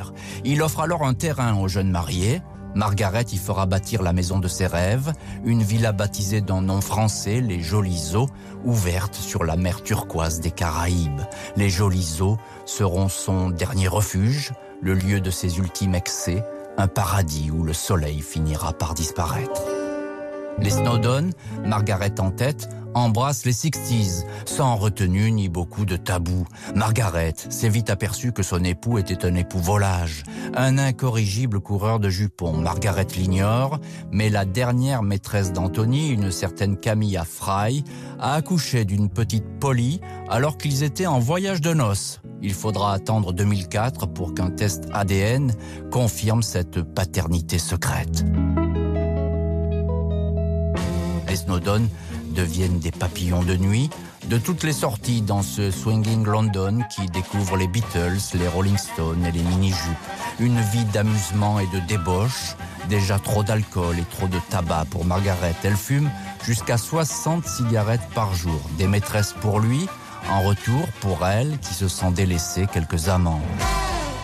Il 0.45 0.63
offre 0.63 0.79
alors 0.79 1.03
un 1.03 1.13
terrain 1.13 1.59
aux 1.59 1.67
jeunes 1.67 1.91
mariés. 1.91 2.41
Margaret 2.73 3.25
y 3.31 3.37
fera 3.37 3.67
bâtir 3.67 4.01
la 4.01 4.13
maison 4.13 4.39
de 4.39 4.47
ses 4.47 4.65
rêves, 4.65 5.13
une 5.45 5.61
villa 5.61 5.91
baptisée 5.91 6.41
d'un 6.41 6.63
nom 6.63 6.81
français, 6.81 7.41
les 7.41 7.61
Jolis 7.61 8.15
Eaux, 8.15 8.29
ouverte 8.65 9.13
sur 9.13 9.43
la 9.43 9.57
mer 9.57 9.83
turquoise 9.83 10.39
des 10.39 10.49
Caraïbes. 10.49 11.21
Les 11.55 11.69
Jolis 11.69 12.17
Eaux 12.19 12.37
seront 12.65 13.09
son 13.09 13.51
dernier 13.51 13.87
refuge, 13.87 14.53
le 14.81 14.95
lieu 14.95 15.21
de 15.21 15.29
ses 15.29 15.59
ultimes 15.59 15.93
excès, 15.93 16.43
un 16.79 16.87
paradis 16.87 17.51
où 17.51 17.63
le 17.63 17.73
soleil 17.73 18.21
finira 18.21 18.71
par 18.71 18.93
disparaître. 18.93 19.63
Les 20.59 20.69
Snowdon, 20.69 21.31
Margaret 21.65 22.19
en 22.19 22.31
tête, 22.31 22.69
embrassent 22.93 23.45
les 23.45 23.53
Sixties, 23.53 24.23
sans 24.45 24.75
retenue 24.75 25.31
ni 25.31 25.49
beaucoup 25.49 25.85
de 25.85 25.97
tabous. 25.97 26.45
Margaret 26.75 27.33
s'est 27.49 27.69
vite 27.69 27.89
aperçue 27.89 28.31
que 28.31 28.43
son 28.43 28.63
époux 28.63 28.97
était 28.97 29.25
un 29.25 29.35
époux 29.35 29.59
volage, 29.59 30.23
un 30.55 30.77
incorrigible 30.77 31.59
coureur 31.59 31.99
de 31.99 32.09
jupons. 32.09 32.57
Margaret 32.57 33.07
l'ignore, 33.15 33.79
mais 34.11 34.29
la 34.29 34.45
dernière 34.45 35.03
maîtresse 35.03 35.53
d'Anthony, 35.53 36.09
une 36.09 36.31
certaine 36.31 36.77
Camilla 36.77 37.25
Fry, 37.25 37.83
a 38.19 38.33
accouché 38.33 38.85
d'une 38.85 39.09
petite 39.09 39.45
Polly 39.59 40.01
alors 40.29 40.57
qu'ils 40.57 40.83
étaient 40.83 41.07
en 41.07 41.19
voyage 41.19 41.61
de 41.61 41.73
noces. 41.73 42.21
Il 42.41 42.53
faudra 42.53 42.93
attendre 42.93 43.33
2004 43.33 44.07
pour 44.07 44.33
qu'un 44.33 44.49
test 44.49 44.85
ADN 44.93 45.53
confirme 45.91 46.41
cette 46.41 46.81
paternité 46.81 47.59
secrète. 47.59 48.23
Deviennent 52.39 52.79
des 52.79 52.91
papillons 52.91 53.43
de 53.43 53.57
nuit 53.57 53.89
de 54.29 54.37
toutes 54.37 54.63
les 54.63 54.71
sorties 54.71 55.21
dans 55.21 55.41
ce 55.41 55.71
Swinging 55.71 56.23
London 56.23 56.79
qui 56.89 57.05
découvre 57.07 57.57
les 57.57 57.67
Beatles, 57.67 58.17
les 58.33 58.47
Rolling 58.47 58.77
Stones 58.77 59.25
et 59.25 59.31
les 59.33 59.41
mini-jupes. 59.41 60.07
Une 60.39 60.61
vie 60.61 60.85
d'amusement 60.85 61.59
et 61.59 61.67
de 61.67 61.79
débauche, 61.85 62.55
déjà 62.87 63.19
trop 63.19 63.43
d'alcool 63.43 63.99
et 63.99 64.05
trop 64.15 64.27
de 64.27 64.39
tabac 64.49 64.85
pour 64.89 65.03
Margaret. 65.03 65.53
Elle 65.63 65.75
fume 65.75 66.09
jusqu'à 66.45 66.77
60 66.77 67.45
cigarettes 67.45 68.07
par 68.15 68.33
jour. 68.33 68.61
Des 68.77 68.87
maîtresses 68.87 69.35
pour 69.41 69.59
lui, 69.59 69.85
en 70.31 70.41
retour, 70.41 70.87
pour 71.01 71.27
elle, 71.27 71.57
qui 71.59 71.73
se 71.73 71.89
sent 71.89 72.11
délaissée, 72.11 72.67
quelques 72.71 73.09
amants. 73.09 73.41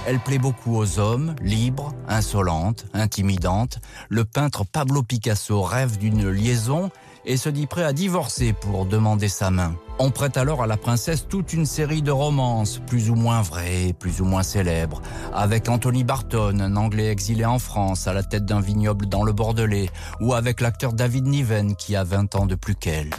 Elle 0.08 0.20
plaît 0.20 0.38
beaucoup 0.38 0.78
aux 0.78 1.00
hommes, 1.00 1.36
libres, 1.42 1.94
insolentes, 2.08 2.86
intimidantes. 2.94 3.80
Le 4.08 4.24
peintre 4.24 4.64
Pablo 4.64 5.04
Picasso 5.04 5.62
rêve 5.64 5.98
d'une 5.98 6.30
liaison 6.30 6.92
et 7.26 7.38
se 7.38 7.50
dit 7.50 7.68
prêt 7.68 7.84
à 7.84 7.94
divorcer 7.94 8.54
pour 8.54 8.86
demander 8.86 9.28
sa 9.28 9.52
main. 9.52 9.76
On 9.98 10.12
prête 10.12 10.38
alors 10.38 10.62
à 10.62 10.68
la 10.68 10.78
princesse 10.78 11.28
toute 11.28 11.54
une 11.54 11.66
série 11.66 12.02
de 12.02 12.12
romances, 12.12 12.82
plus 12.86 13.10
ou 13.10 13.16
moins 13.16 13.42
vraies, 13.42 13.94
plus 13.98 14.22
ou 14.22 14.26
moins 14.26 14.44
célèbres, 14.44 15.02
avec 15.34 15.70
Anthony 15.70 16.04
Barton, 16.04 16.60
un 16.60 16.76
Anglais 16.76 17.08
exilé 17.08 17.46
en 17.46 17.60
France 17.60 18.08
à 18.08 18.14
la 18.14 18.24
tête 18.24 18.46
d'un 18.46 18.60
vignoble 18.60 19.06
dans 19.06 19.24
le 19.24 19.32
Bordelais, 19.32 19.90
ou 20.20 20.34
avec 20.34 20.60
l'acteur 20.60 20.94
David 20.94 21.28
Niven 21.28 21.76
qui 21.76 21.96
a 21.96 22.04
20 22.04 22.36
ans 22.36 22.46
de 22.46 22.56
plus 22.56 22.76
qu'elle. 22.76 23.10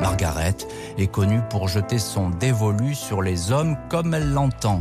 Margaret 0.00 0.56
est 0.98 1.06
connue 1.08 1.40
pour 1.50 1.68
jeter 1.68 1.98
son 1.98 2.30
dévolu 2.30 2.94
sur 2.94 3.22
les 3.22 3.52
hommes 3.52 3.76
comme 3.88 4.14
elle 4.14 4.32
l'entend. 4.32 4.80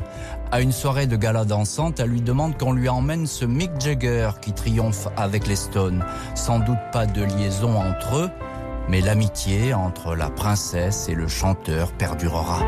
À 0.52 0.62
une 0.62 0.72
soirée 0.72 1.08
de 1.08 1.16
gala 1.16 1.46
dansante, 1.46 2.00
elle 2.00 2.10
lui 2.10 2.22
demande 2.22 2.58
qu'on 2.58 2.72
lui 2.72 2.90
emmène 2.90 3.28
ce 3.28 3.46
Mick 3.46 3.72
Jagger 3.80 4.32
qui 4.42 4.54
triomphe 4.54 5.08
avec 5.18 5.46
les 5.46 5.56
Stones. 5.56 6.04
Sans 6.36 6.60
doute 6.60 6.80
pas 6.92 7.06
de 7.06 7.24
liaison 7.24 7.78
entre 7.78 8.16
eux, 8.16 8.30
mais 8.88 9.02
l'amitié 9.02 9.74
entre 9.74 10.16
la 10.16 10.30
princesse 10.30 11.10
et 11.10 11.16
le 11.16 11.28
chanteur 11.28 11.92
perdurera. 11.92 12.62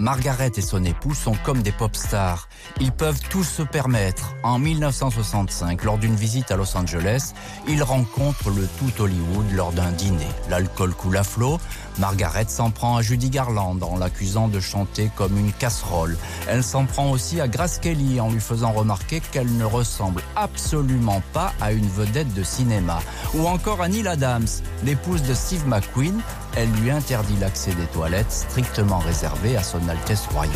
Margaret 0.00 0.52
et 0.56 0.62
son 0.62 0.82
époux 0.82 1.14
sont 1.14 1.34
comme 1.44 1.60
des 1.60 1.72
pop 1.72 1.94
stars. 1.94 2.48
Ils 2.80 2.90
peuvent 2.90 3.20
tout 3.28 3.44
se 3.44 3.62
permettre. 3.62 4.34
En 4.42 4.58
1965, 4.58 5.84
lors 5.84 5.98
d'une 5.98 6.14
visite 6.14 6.50
à 6.50 6.56
Los 6.56 6.74
Angeles, 6.74 7.34
ils 7.68 7.82
rencontrent 7.82 8.48
le 8.48 8.66
tout 8.78 9.02
Hollywood 9.02 9.52
lors 9.52 9.72
d'un 9.72 9.90
dîner. 9.90 10.26
L'alcool 10.48 10.94
coule 10.94 11.18
à 11.18 11.22
flot. 11.22 11.60
Margaret 11.98 12.46
s'en 12.48 12.70
prend 12.70 12.96
à 12.96 13.02
Judy 13.02 13.28
Garland 13.28 13.78
en 13.82 13.98
l'accusant 13.98 14.48
de 14.48 14.58
chanter 14.58 15.10
comme 15.16 15.36
une 15.36 15.52
casserole. 15.52 16.16
Elle 16.48 16.64
s'en 16.64 16.86
prend 16.86 17.10
aussi 17.10 17.38
à 17.42 17.46
Grace 17.46 17.78
Kelly 17.78 18.20
en 18.20 18.30
lui 18.30 18.40
faisant 18.40 18.72
remarquer 18.72 19.20
qu'elle 19.20 19.54
ne 19.54 19.64
ressemble 19.64 20.22
absolument 20.34 21.22
pas 21.34 21.52
à 21.60 21.72
une 21.72 21.88
vedette 21.88 22.32
de 22.32 22.42
cinéma. 22.42 23.00
Ou 23.34 23.46
encore 23.46 23.82
à 23.82 23.88
Neil 23.88 24.08
Adams, 24.08 24.48
l'épouse 24.82 25.22
de 25.24 25.34
Steve 25.34 25.68
McQueen. 25.68 26.22
Elle 26.56 26.70
lui 26.82 26.90
interdit 26.90 27.36
l'accès 27.40 27.72
des 27.74 27.86
toilettes 27.86 28.32
strictement 28.32 28.98
réservé 28.98 29.56
à 29.56 29.62
son 29.62 29.88
Altesse 29.88 30.26
royale. 30.26 30.54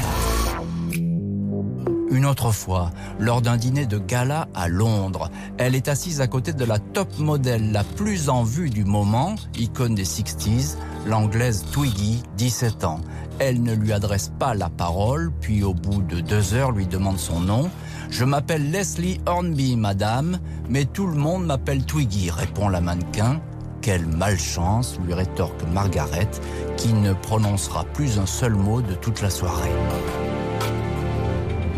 Une 2.10 2.26
autre 2.26 2.52
fois, 2.52 2.90
lors 3.18 3.42
d'un 3.42 3.56
dîner 3.56 3.86
de 3.86 3.98
gala 3.98 4.46
à 4.54 4.68
Londres, 4.68 5.30
elle 5.58 5.74
est 5.74 5.88
assise 5.88 6.20
à 6.20 6.28
côté 6.28 6.52
de 6.52 6.64
la 6.64 6.78
top 6.78 7.18
modèle 7.18 7.72
la 7.72 7.82
plus 7.82 8.28
en 8.28 8.44
vue 8.44 8.70
du 8.70 8.84
moment, 8.84 9.34
icône 9.58 9.96
des 9.96 10.04
60s, 10.04 10.76
l'anglaise 11.06 11.64
Twiggy, 11.72 12.22
17 12.36 12.84
ans. 12.84 13.00
Elle 13.40 13.62
ne 13.62 13.74
lui 13.74 13.92
adresse 13.92 14.30
pas 14.38 14.54
la 14.54 14.70
parole, 14.70 15.32
puis 15.40 15.64
au 15.64 15.74
bout 15.74 16.02
de 16.02 16.20
deux 16.20 16.54
heures 16.54 16.70
lui 16.70 16.86
demande 16.86 17.18
son 17.18 17.40
nom. 17.40 17.68
Je 18.10 18.24
m'appelle 18.24 18.70
Leslie 18.70 19.20
Hornby, 19.26 19.76
madame, 19.76 20.38
mais 20.68 20.84
tout 20.84 21.08
le 21.08 21.16
monde 21.16 21.46
m'appelle 21.46 21.84
Twiggy, 21.84 22.30
répond 22.30 22.68
la 22.68 22.80
mannequin. 22.80 23.40
Quelle 23.84 24.06
malchance, 24.06 24.98
lui 25.04 25.12
rétorque 25.12 25.60
Margaret, 25.70 26.30
qui 26.78 26.94
ne 26.94 27.12
prononcera 27.12 27.84
plus 27.84 28.18
un 28.18 28.24
seul 28.24 28.54
mot 28.54 28.80
de 28.80 28.94
toute 28.94 29.20
la 29.20 29.28
soirée. 29.28 29.74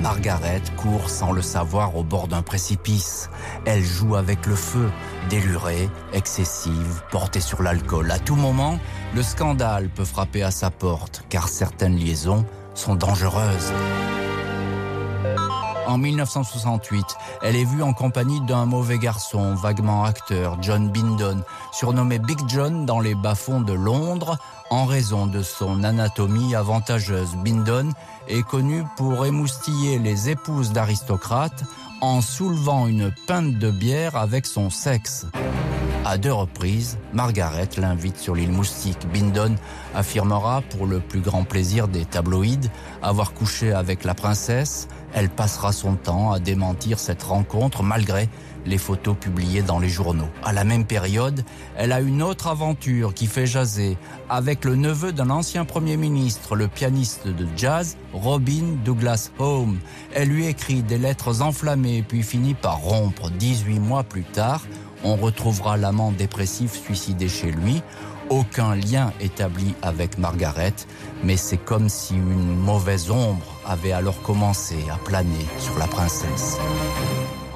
Margaret 0.00 0.62
court 0.76 1.10
sans 1.10 1.32
le 1.32 1.42
savoir 1.42 1.96
au 1.96 2.04
bord 2.04 2.28
d'un 2.28 2.42
précipice. 2.42 3.28
Elle 3.64 3.82
joue 3.82 4.14
avec 4.14 4.46
le 4.46 4.54
feu, 4.54 4.88
délurée, 5.30 5.90
excessive, 6.12 7.02
portée 7.10 7.40
sur 7.40 7.60
l'alcool. 7.60 8.08
À 8.12 8.20
tout 8.20 8.36
moment, 8.36 8.78
le 9.16 9.25
scandale 9.25 9.88
peut 9.88 10.04
frapper 10.04 10.44
à 10.44 10.52
sa 10.52 10.70
porte, 10.70 11.25
car 11.28 11.48
certaines 11.48 11.96
liaisons 11.96 12.46
sont 12.75 12.94
dangereuses. 12.94 13.72
En 15.87 15.99
1968, 15.99 17.16
elle 17.43 17.55
est 17.55 17.64
vue 17.64 17.83
en 17.83 17.93
compagnie 17.93 18.40
d'un 18.40 18.66
mauvais 18.66 18.99
garçon, 18.99 19.55
vaguement 19.55 20.05
acteur, 20.05 20.59
John 20.61 20.90
Bindon, 20.90 21.43
surnommé 21.73 22.19
Big 22.19 22.38
John 22.49 22.87
dans 22.87 22.99
les 22.99 23.14
bas-fonds 23.14 23.61
de 23.61 23.73
Londres 23.73 24.37
en 24.71 24.85
raison 24.85 25.28
de 25.28 25.43
son 25.43 25.85
anatomie 25.85 26.57
avantageuse. 26.57 27.37
Bindon 27.37 27.90
est 28.26 28.43
connu 28.43 28.83
pour 28.97 29.26
émoustiller 29.26 30.00
les 30.00 30.28
épouses 30.28 30.73
d'aristocrates 30.73 31.62
en 32.00 32.21
soulevant 32.21 32.88
une 32.88 33.12
pinte 33.28 33.59
de 33.59 33.71
bière 33.71 34.16
avec 34.16 34.47
son 34.47 34.71
sexe. 34.71 35.26
À 36.09 36.19
deux 36.19 36.33
reprises, 36.33 36.99
Margaret 37.12 37.69
l'invite 37.78 38.16
sur 38.16 38.37
l'île 38.37 38.52
Moustique. 38.52 39.09
Bindon 39.12 39.57
affirmera, 39.93 40.62
pour 40.62 40.87
le 40.87 41.00
plus 41.00 41.21
grand 41.21 41.43
plaisir 41.43 41.88
des 41.88 42.05
tabloïds, 42.05 42.71
avoir 43.02 43.35
couché 43.35 43.73
avec 43.73 44.05
la 44.05 44.14
princesse. 44.14 44.87
Elle 45.16 45.30
passera 45.30 45.73
son 45.73 45.94
temps 45.94 46.30
à 46.30 46.38
démentir 46.38 46.99
cette 46.99 47.23
rencontre 47.23 47.82
malgré 47.82 48.28
les 48.66 48.76
photos 48.76 49.16
publiées 49.18 49.62
dans 49.62 49.78
les 49.78 49.88
journaux. 49.88 50.28
À 50.44 50.52
la 50.52 50.62
même 50.62 50.85
période, 50.85 51.42
elle 51.78 51.92
a 51.92 52.02
une 52.02 52.23
autre 52.23 52.49
aventure 52.49 53.14
qui 53.14 53.26
fait 53.26 53.46
jaser 53.46 53.96
avec 54.28 54.66
le 54.66 54.76
neveu 54.76 55.12
d'un 55.12 55.30
ancien 55.30 55.64
premier 55.64 55.96
ministre, 55.96 56.54
le 56.54 56.68
pianiste 56.68 57.28
de 57.28 57.46
jazz, 57.56 57.96
Robin 58.12 58.76
Douglas 58.85 59.30
Home. 59.38 59.78
Elle 60.14 60.28
lui 60.28 60.44
écrit 60.49 60.82
des 60.82 60.99
lettres 60.99 61.40
enflammées 61.40 62.04
puis 62.06 62.23
finit 62.23 62.52
par 62.52 62.76
rompre 62.76 63.30
18 63.30 63.78
mois 63.80 64.04
plus 64.04 64.25
tard 64.25 64.61
on 65.04 65.16
retrouvera 65.16 65.76
l'amant 65.76 66.11
dépressif 66.11 66.73
suicidé 66.73 67.28
chez 67.28 67.52
lui. 67.52 67.82
Aucun 68.28 68.75
lien 68.75 69.12
établi 69.21 69.75
avec 69.83 70.18
Margaret, 70.18 70.75
mais 71.23 71.37
c'est 71.37 71.59
comme 71.59 71.88
si 71.88 72.14
une 72.14 72.56
mauvaise 72.56 73.11
ombre 73.11 73.61
avait 73.64 73.92
alors 73.92 74.21
commencé 74.23 74.76
à 74.92 74.97
planer 74.97 75.47
sur 75.59 75.78
la 75.78 75.87
princesse. 75.87 76.59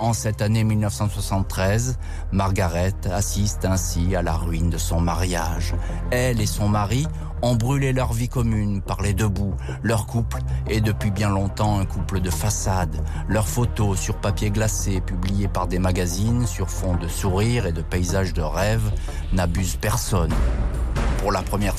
En 0.01 0.15
cette 0.15 0.41
année 0.41 0.65
1973, 0.65 1.99
Margaret 2.33 2.95
assiste 3.13 3.67
ainsi 3.67 4.17
à 4.17 4.23
la 4.23 4.33
ruine 4.33 4.71
de 4.71 4.79
son 4.79 4.99
mariage. 4.99 5.75
Elle 6.11 6.41
et 6.41 6.47
son 6.47 6.71
mari 6.71 7.07
ont 7.43 7.55
brûlé 7.55 7.93
leur 7.93 8.15
vie 8.15 8.31
commune 8.31 8.81
par 8.81 9.03
les 9.03 9.13
deux 9.13 9.29
bouts. 9.29 9.55
Leur 9.83 10.07
couple 10.07 10.39
est 10.67 10.81
depuis 10.81 11.11
bien 11.11 11.29
longtemps 11.29 11.79
un 11.79 11.85
couple 11.85 12.21
de 12.21 12.31
façade. 12.31 13.05
Leurs 13.29 13.47
photos 13.47 14.01
sur 14.01 14.17
papier 14.17 14.51
glacé, 14.51 15.03
publiées 15.03 15.49
par 15.49 15.67
des 15.67 15.79
magazines 15.79 16.47
sur 16.47 16.71
fond 16.71 16.97
de 16.97 17.07
sourires 17.07 17.67
et 17.67 17.73
de 17.73 17.83
paysages 17.83 18.33
de 18.33 18.43
rêve, 18.43 18.91
n'abusent 19.35 19.77
personne. 19.77 20.33
Pour 21.19 21.31
la 21.31 21.43
première 21.43 21.70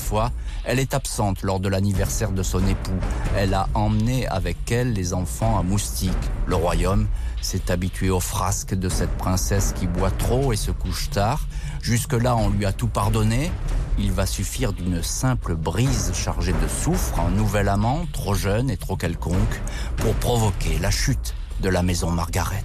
elle 0.64 0.78
est 0.78 0.94
absente 0.94 1.42
lors 1.42 1.60
de 1.60 1.68
l'anniversaire 1.68 2.32
de 2.32 2.42
son 2.42 2.66
époux. 2.66 2.98
Elle 3.36 3.54
a 3.54 3.68
emmené 3.74 4.26
avec 4.28 4.70
elle 4.70 4.92
les 4.92 5.14
enfants 5.14 5.58
à 5.58 5.62
Moustique. 5.62 6.12
Le 6.46 6.56
royaume 6.56 7.06
s'est 7.40 7.70
habitué 7.70 8.10
aux 8.10 8.20
frasques 8.20 8.74
de 8.74 8.88
cette 8.88 9.16
princesse 9.16 9.72
qui 9.74 9.86
boit 9.86 10.10
trop 10.10 10.52
et 10.52 10.56
se 10.56 10.70
couche 10.70 11.10
tard. 11.10 11.46
Jusque-là, 11.82 12.36
on 12.36 12.50
lui 12.50 12.66
a 12.66 12.72
tout 12.72 12.88
pardonné. 12.88 13.50
Il 13.98 14.12
va 14.12 14.26
suffire 14.26 14.72
d'une 14.72 15.02
simple 15.02 15.54
brise 15.54 16.12
chargée 16.14 16.52
de 16.52 16.68
soufre, 16.68 17.20
un 17.20 17.30
nouvel 17.30 17.68
amant, 17.68 18.06
trop 18.12 18.34
jeune 18.34 18.70
et 18.70 18.76
trop 18.76 18.96
quelconque, 18.96 19.60
pour 19.96 20.14
provoquer 20.14 20.78
la 20.78 20.90
chute 20.90 21.34
de 21.60 21.68
la 21.68 21.82
maison 21.82 22.10
Margaret. 22.10 22.64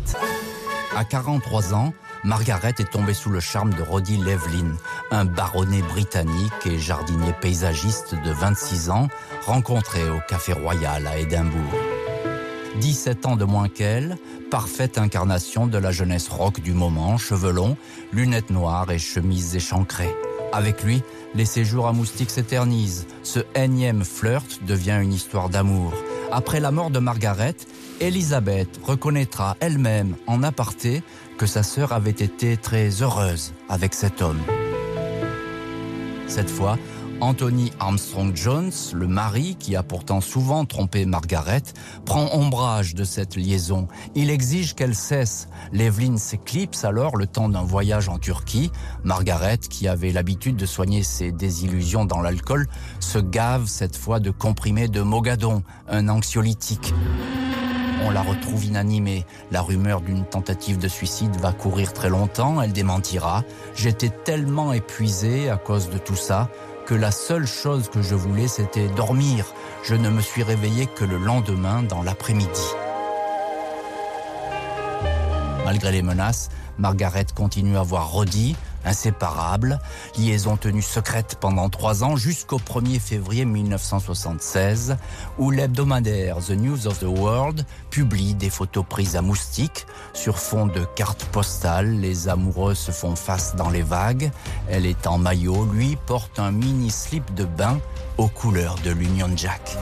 À 0.95 1.03
43 1.03 1.73
ans, 1.73 1.93
Margaret 2.23 2.73
est 2.79 2.91
tombée 2.91 3.13
sous 3.13 3.29
le 3.29 3.39
charme 3.39 3.73
de 3.73 3.81
Roddy 3.81 4.17
Levlin, 4.17 4.75
un 5.11 5.25
baronnet 5.25 5.81
britannique 5.81 6.65
et 6.65 6.79
jardinier 6.79 7.33
paysagiste 7.39 8.15
de 8.15 8.31
26 8.31 8.89
ans, 8.89 9.07
rencontré 9.45 10.09
au 10.09 10.19
Café 10.27 10.53
Royal 10.53 11.05
à 11.07 11.17
Édimbourg. 11.17 11.73
17 12.79 13.25
ans 13.25 13.35
de 13.35 13.45
moins 13.45 13.69
qu'elle, 13.69 14.17
parfaite 14.51 14.97
incarnation 14.97 15.67
de 15.67 15.77
la 15.77 15.91
jeunesse 15.91 16.27
rock 16.27 16.59
du 16.59 16.73
moment, 16.73 17.17
cheveux 17.17 17.53
lunettes 18.11 18.49
noires 18.49 18.91
et 18.91 18.99
chemises 18.99 19.55
échancrées. 19.55 20.13
Avec 20.53 20.83
lui, 20.83 21.03
les 21.35 21.45
séjours 21.45 21.87
à 21.87 21.93
Moustique 21.93 22.29
s'éternisent. 22.29 23.07
Ce 23.23 23.39
énième 23.55 24.03
flirt 24.03 24.59
devient 24.65 24.99
une 25.01 25.13
histoire 25.13 25.49
d'amour. 25.49 25.93
Après 26.31 26.59
la 26.59 26.71
mort 26.71 26.89
de 26.89 26.99
Margaret, 26.99 27.55
Elisabeth 27.99 28.79
reconnaîtra 28.83 29.57
elle-même 29.59 30.15
en 30.27 30.43
aparté 30.43 31.03
que 31.37 31.45
sa 31.45 31.63
sœur 31.63 31.91
avait 31.91 32.09
été 32.09 32.57
très 32.57 32.89
heureuse 33.01 33.53
avec 33.69 33.93
cet 33.93 34.21
homme. 34.21 34.39
Cette 36.27 36.49
fois, 36.49 36.77
Anthony 37.19 37.71
Armstrong 37.79 38.35
Jones, 38.35 38.71
le 38.93 39.07
mari 39.07 39.55
qui 39.59 39.75
a 39.75 39.83
pourtant 39.83 40.21
souvent 40.21 40.65
trompé 40.65 41.05
Margaret, 41.05 41.63
prend 42.05 42.29
ombrage 42.33 42.93
de 42.95 43.03
cette 43.03 43.35
liaison. 43.35 43.87
Il 44.15 44.29
exige 44.29 44.75
qu'elle 44.75 44.95
cesse. 44.95 45.47
L'Evelyn 45.71 46.17
s'éclipse 46.17 46.83
alors 46.83 47.17
le 47.17 47.25
temps 47.25 47.49
d'un 47.49 47.63
voyage 47.63 48.09
en 48.09 48.19
Turquie. 48.19 48.71
Margaret, 49.03 49.57
qui 49.57 49.87
avait 49.87 50.11
l'habitude 50.11 50.57
de 50.57 50.65
soigner 50.65 51.01
ses 51.03 51.31
désillusions 51.31 52.05
dans 52.05 52.21
l'alcool, 52.21 52.67
se 52.99 53.19
gave 53.19 53.65
cette 53.67 53.95
fois 53.95 54.19
de 54.19 54.29
comprimés 54.29 54.87
de 54.87 55.01
Mogadon, 55.01 55.63
un 55.87 56.09
anxiolytique. 56.09 56.93
On 58.05 58.11
la 58.11 58.21
retrouve 58.21 58.65
inanimée. 58.65 59.25
La 59.51 59.61
rumeur 59.61 60.01
d'une 60.01 60.25
tentative 60.25 60.77
de 60.77 60.87
suicide 60.87 61.35
va 61.37 61.51
courir 61.51 61.93
très 61.93 62.09
longtemps. 62.09 62.61
Elle 62.61 62.73
démentira. 62.73 63.43
J'étais 63.75 64.09
tellement 64.09 64.73
épuisé 64.73 65.49
à 65.49 65.57
cause 65.57 65.89
de 65.89 65.97
tout 65.97 66.15
ça 66.15 66.49
que 66.85 66.95
la 66.95 67.11
seule 67.11 67.45
chose 67.45 67.89
que 67.89 68.01
je 68.01 68.15
voulais, 68.15 68.47
c'était 68.47 68.87
dormir. 68.87 69.53
Je 69.83 69.95
ne 69.95 70.09
me 70.09 70.21
suis 70.21 70.43
réveillé 70.43 70.85
que 70.85 71.03
le 71.03 71.17
lendemain, 71.17 71.83
dans 71.83 72.01
l'après-midi. 72.01 72.47
Malgré 75.65 75.91
les 75.91 76.01
menaces, 76.01 76.49
Margaret 76.77 77.25
continue 77.35 77.77
à 77.77 77.81
voir 77.81 78.11
Roddy, 78.11 78.55
inséparable, 78.85 79.79
liaison 80.17 80.57
tenue 80.57 80.81
secrète 80.81 81.37
pendant 81.39 81.69
trois 81.69 82.03
ans 82.03 82.15
jusqu'au 82.15 82.57
1er 82.57 82.99
février 82.99 83.45
1976, 83.45 84.97
où 85.37 85.51
l'hebdomadaire 85.51 86.37
The 86.37 86.51
News 86.51 86.87
of 86.87 86.99
the 86.99 87.03
World 87.03 87.65
publie 87.89 88.33
des 88.33 88.49
photos 88.49 88.85
prises 88.87 89.15
à 89.15 89.21
moustique 89.21 89.85
sur 90.13 90.39
fond 90.39 90.67
de 90.67 90.85
cartes 90.95 91.25
postales. 91.25 91.99
Les 91.99 92.27
amoureux 92.27 92.75
se 92.75 92.91
font 92.91 93.15
face 93.15 93.55
dans 93.55 93.69
les 93.69 93.83
vagues. 93.83 94.31
Elle 94.69 94.85
est 94.85 95.07
en 95.07 95.17
maillot, 95.17 95.65
lui 95.65 95.97
porte 96.05 96.39
un 96.39 96.51
mini 96.51 96.89
slip 96.89 97.33
de 97.33 97.45
bain 97.45 97.79
aux 98.17 98.27
couleurs 98.27 98.75
de 98.83 98.91
l'Union 98.91 99.29
Jack. 99.35 99.77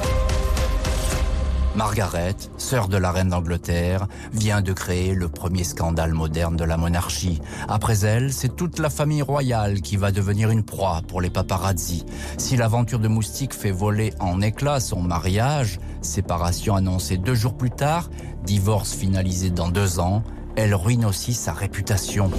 Margaret, 1.75 2.35
sœur 2.57 2.87
de 2.87 2.95
la 2.95 3.11
reine 3.11 3.29
d'Angleterre, 3.29 4.07
vient 4.31 4.61
de 4.61 4.71
créer 4.71 5.13
le 5.13 5.27
premier 5.27 5.65
scandale 5.65 6.13
moderne 6.13 6.55
de 6.55 6.63
la 6.63 6.77
monarchie. 6.77 7.41
Après 7.67 8.05
elle, 8.05 8.31
c'est 8.31 8.55
toute 8.55 8.79
la 8.79 8.89
famille 8.89 9.21
royale 9.21 9.81
qui 9.81 9.97
va 9.97 10.13
devenir 10.13 10.49
une 10.51 10.63
proie 10.63 11.01
pour 11.05 11.19
les 11.19 11.29
paparazzi. 11.29 12.05
Si 12.37 12.55
l'aventure 12.55 12.99
de 12.99 13.09
Moustique 13.09 13.53
fait 13.53 13.71
voler 13.71 14.13
en 14.21 14.41
éclats 14.41 14.79
son 14.79 15.01
mariage, 15.01 15.79
séparation 16.01 16.75
annoncée 16.75 17.17
deux 17.17 17.35
jours 17.35 17.57
plus 17.57 17.71
tard, 17.71 18.09
divorce 18.45 18.93
finalisé 18.93 19.49
dans 19.49 19.69
deux 19.69 19.99
ans, 19.99 20.23
elle 20.55 20.75
ruine 20.75 21.03
aussi 21.03 21.33
sa 21.33 21.51
réputation. 21.51 22.31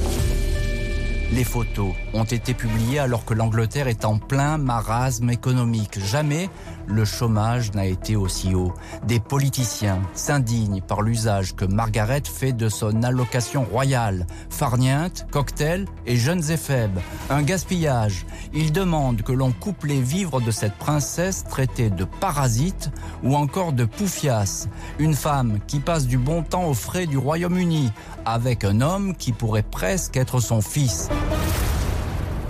Les 1.33 1.45
photos 1.45 1.93
ont 2.15 2.25
été 2.25 2.55
publiées 2.55 3.01
alors 3.01 3.25
que 3.25 3.35
l'Angleterre 3.35 3.89
est 3.89 4.05
en 4.05 4.19
plein 4.19 4.59
marasme 4.59 5.29
économique. 5.29 5.99
Jamais 5.99 6.49
le 6.87 7.05
chômage 7.05 7.73
n'a 7.75 7.85
été 7.85 8.17
aussi 8.17 8.55
haut. 8.55 8.73
Des 9.07 9.21
politiciens 9.21 10.01
s'indignent 10.15 10.81
par 10.81 11.03
l'usage 11.03 11.55
que 11.55 11.65
Margaret 11.65 12.23
fait 12.25 12.53
de 12.53 12.69
son 12.69 13.03
allocation 13.03 13.65
royale. 13.65 14.27
Farniente, 14.51 15.27
cocktail 15.31 15.87
et 16.07 16.17
jeunes 16.17 16.51
et 16.51 16.57
faibles. 16.57 17.01
Un 17.31 17.43
gaspillage. 17.43 18.27
Ils 18.53 18.73
demandent 18.73 19.23
que 19.23 19.33
l'on 19.33 19.53
coupe 19.53 19.85
les 19.85 20.01
vivres 20.01 20.41
de 20.41 20.51
cette 20.51 20.77
princesse 20.77 21.45
traitée 21.45 21.91
de 21.91 22.05
parasite 22.05 22.91
ou 23.23 23.37
encore 23.37 23.73
de 23.73 23.85
poufias. 23.85 24.69
Une 24.99 25.15
femme 25.15 25.59
qui 25.67 25.81
passe 25.81 26.07
du 26.07 26.19
bon 26.19 26.43
temps 26.43 26.67
aux 26.67 26.75
frais 26.75 27.07
du 27.07 27.19
Royaume-Uni 27.19 27.93
avec 28.25 28.65
un 28.65 28.81
homme 28.81 29.15
qui 29.17 29.33
pourrait 29.33 29.63
presque 29.63 30.17
être 30.17 30.41
son 30.41 30.61
fils. 30.61 31.09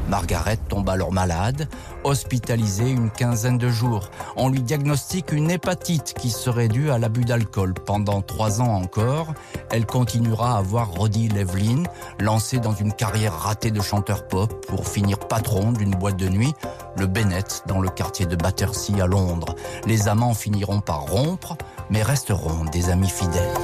Margaret 0.08 0.56
tombe 0.56 0.88
alors 0.88 1.12
malade, 1.12 1.68
hospitalisée 2.06 2.88
une 2.88 3.10
quinzaine 3.10 3.58
de 3.58 3.68
jours. 3.68 4.10
On 4.36 4.48
lui 4.48 4.62
diagnostique 4.62 5.32
une 5.32 5.50
hépatite 5.50 6.14
qui 6.14 6.30
serait 6.30 6.68
due 6.68 6.90
à 6.90 6.98
l'abus 6.98 7.24
d'alcool. 7.24 7.74
Pendant 7.74 8.22
trois 8.22 8.60
ans 8.60 8.72
encore, 8.74 9.34
elle 9.70 9.86
continuera 9.86 10.56
à 10.56 10.62
voir 10.62 10.92
Roddy 10.92 11.28
Levlin 11.28 11.82
lancé 12.20 12.58
dans 12.60 12.74
une 12.74 12.92
carrière 12.92 13.36
ratée 13.36 13.72
de 13.72 13.80
chanteur 13.80 14.28
pop 14.28 14.64
pour 14.66 14.86
finir 14.86 15.18
patron 15.18 15.72
d'une 15.72 15.96
boîte 15.96 16.16
de 16.16 16.28
nuit, 16.28 16.54
le 16.96 17.06
Bennett, 17.06 17.64
dans 17.66 17.80
le 17.80 17.88
quartier 17.88 18.26
de 18.26 18.36
Battersea 18.36 19.02
à 19.02 19.06
Londres. 19.06 19.56
Les 19.86 20.06
amants 20.06 20.34
finiront 20.34 20.80
par 20.80 21.02
rompre, 21.02 21.56
mais 21.90 22.02
resteront 22.02 22.64
des 22.66 22.88
amis 22.88 23.10
fidèles. 23.10 23.54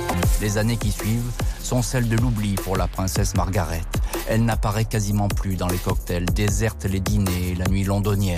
Les 0.40 0.59
années 0.59 0.76
qui 0.76 0.90
suivent 0.90 1.31
sont 1.62 1.83
celles 1.83 2.09
de 2.09 2.16
l'oubli 2.16 2.57
pour 2.57 2.76
la 2.76 2.88
princesse 2.88 3.37
Margaret. 3.37 3.83
Elle 4.28 4.44
n'apparaît 4.44 4.85
quasiment 4.85 5.28
plus 5.28 5.57
dans 5.57 5.68
les 5.68 5.78
cocktails, 5.78 6.26
déserte 6.26 6.85
les 6.85 7.00
dîners, 7.00 7.55
la 7.57 7.66
nuit 7.66 7.85
londonienne. 7.85 8.32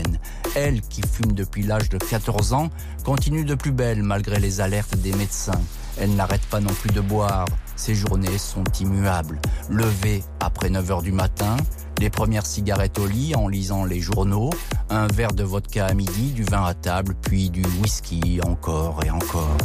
Elle, 0.54 0.80
qui 0.82 1.02
fume 1.02 1.32
depuis 1.32 1.62
l'âge 1.62 1.88
de 1.88 1.98
14 1.98 2.52
ans, 2.52 2.70
continue 3.04 3.44
de 3.44 3.54
plus 3.54 3.72
belle 3.72 4.02
malgré 4.02 4.38
les 4.38 4.60
alertes 4.60 4.96
des 4.96 5.12
médecins. 5.12 5.60
Elle 6.00 6.14
n'arrête 6.14 6.44
pas 6.46 6.60
non 6.60 6.72
plus 6.72 6.90
de 6.90 7.00
boire. 7.00 7.46
Ses 7.76 7.94
journées 7.94 8.38
sont 8.38 8.64
immuables. 8.80 9.40
Levée 9.68 10.22
après 10.40 10.70
9 10.70 10.90
heures 10.90 11.02
du 11.02 11.12
matin, 11.12 11.56
les 12.00 12.10
premières 12.10 12.46
cigarettes 12.46 12.98
au 12.98 13.06
lit 13.06 13.34
en 13.34 13.48
lisant 13.48 13.84
les 13.84 14.00
journaux, 14.00 14.50
un 14.90 15.06
verre 15.06 15.32
de 15.32 15.44
vodka 15.44 15.86
à 15.86 15.94
midi, 15.94 16.32
du 16.32 16.44
vin 16.44 16.64
à 16.64 16.74
table, 16.74 17.14
puis 17.20 17.50
du 17.50 17.62
whisky 17.82 18.40
encore 18.44 19.00
et 19.04 19.10
encore. 19.10 19.56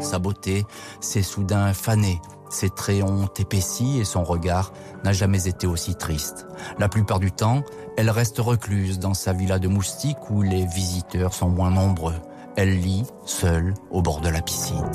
Sa 0.00 0.18
beauté 0.18 0.64
s'est 1.00 1.22
soudain 1.22 1.72
fanée, 1.74 2.20
ses 2.50 2.70
traits 2.70 3.02
ont 3.02 3.26
épaissi 3.38 3.98
et 3.98 4.04
son 4.04 4.24
regard 4.24 4.72
n'a 5.04 5.12
jamais 5.12 5.48
été 5.48 5.66
aussi 5.66 5.94
triste. 5.94 6.46
La 6.78 6.88
plupart 6.88 7.18
du 7.18 7.32
temps, 7.32 7.62
elle 7.96 8.10
reste 8.10 8.38
recluse 8.38 8.98
dans 8.98 9.14
sa 9.14 9.32
villa 9.32 9.58
de 9.58 9.68
moustiques 9.68 10.30
où 10.30 10.42
les 10.42 10.66
visiteurs 10.66 11.34
sont 11.34 11.48
moins 11.48 11.70
nombreux. 11.70 12.16
Elle 12.56 12.80
lit, 12.80 13.04
seule, 13.24 13.74
au 13.90 14.02
bord 14.02 14.20
de 14.20 14.28
la 14.28 14.40
piscine. 14.40 14.90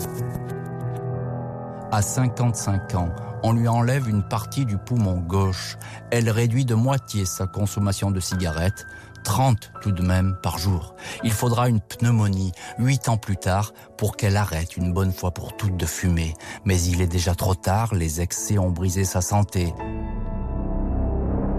À 1.91 2.01
55 2.01 2.95
ans, 2.95 3.09
on 3.43 3.53
lui 3.53 3.67
enlève 3.67 4.09
une 4.09 4.23
partie 4.23 4.65
du 4.65 4.77
poumon 4.77 5.19
gauche. 5.19 5.77
Elle 6.11 6.29
réduit 6.29 6.65
de 6.65 6.75
moitié 6.75 7.25
sa 7.25 7.45
consommation 7.45 8.09
de 8.09 8.19
cigarettes, 8.19 8.85
30 9.23 9.71
tout 9.81 9.91
de 9.91 10.03
même 10.03 10.37
par 10.43 10.57
jour. 10.57 10.95
Il 11.23 11.31
faudra 11.31 11.69
une 11.69 11.81
pneumonie, 11.81 12.51
huit 12.77 13.09
ans 13.09 13.17
plus 13.17 13.37
tard, 13.37 13.73
pour 13.97 14.15
qu'elle 14.15 14.37
arrête 14.37 14.77
une 14.77 14.93
bonne 14.93 15.11
fois 15.11 15.31
pour 15.31 15.57
toutes 15.57 15.77
de 15.77 15.85
fumer. 15.85 16.33
Mais 16.65 16.79
il 16.81 17.01
est 17.01 17.07
déjà 17.07 17.33
trop 17.33 17.55
tard, 17.55 17.95
les 17.95 18.21
excès 18.21 18.57
ont 18.57 18.69
brisé 18.69 19.05
sa 19.05 19.21
santé. 19.21 19.73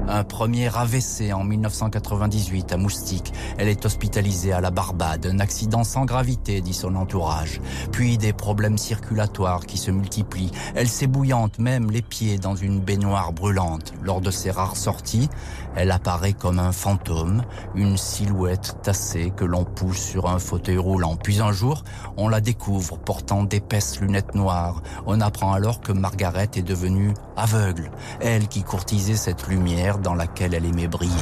Un 0.06 0.22
premier 0.22 0.68
AVC 0.76 1.32
en 1.32 1.44
1998 1.44 2.72
à 2.72 2.76
Moustique. 2.76 3.32
Elle 3.56 3.68
est 3.68 3.86
hospitalisée 3.86 4.52
à 4.52 4.60
la 4.60 4.70
Barbade. 4.70 5.26
Un 5.26 5.40
accident 5.40 5.82
sans 5.82 6.04
gravité, 6.04 6.60
dit 6.60 6.74
son 6.74 6.94
entourage. 6.94 7.60
Puis 7.90 8.18
des 8.18 8.34
problèmes 8.34 8.76
circulatoires 8.76 9.64
qui 9.64 9.78
se 9.78 9.90
multiplient. 9.90 10.50
Elle 10.74 10.88
s'ébouillante 10.88 11.58
même 11.58 11.90
les 11.90 12.02
pieds 12.02 12.36
dans 12.36 12.54
une 12.54 12.80
baignoire 12.80 13.32
brûlante. 13.32 13.94
Lors 14.02 14.20
de 14.20 14.30
ses 14.30 14.50
rares 14.50 14.76
sorties, 14.76 15.30
elle 15.74 15.90
apparaît 15.90 16.34
comme 16.34 16.58
un 16.58 16.72
fantôme, 16.72 17.42
une 17.74 17.96
silhouette 17.96 18.76
tassée 18.82 19.32
que 19.34 19.44
l'on 19.44 19.64
pousse 19.64 19.98
sur 19.98 20.28
un 20.28 20.38
fauteuil 20.38 20.78
roulant. 20.78 21.16
Puis 21.16 21.40
un 21.40 21.52
jour, 21.52 21.82
on 22.18 22.28
la 22.28 22.40
découvre 22.40 22.98
portant 22.98 23.42
d'épaisses 23.42 24.00
lunettes 24.00 24.34
noires. 24.34 24.82
On 25.06 25.20
apprend 25.22 25.52
alors 25.54 25.80
que 25.80 25.92
Margaret 25.92 26.50
est 26.54 26.62
devenue 26.62 27.14
aveugle. 27.36 27.90
Elle 28.20 28.48
qui 28.48 28.62
courtisait 28.62 29.16
cette 29.16 29.48
lumière 29.48 29.98
dans 29.98 30.14
laquelle 30.14 30.54
elle 30.54 30.66
aimait 30.66 30.88
briller. 30.88 31.12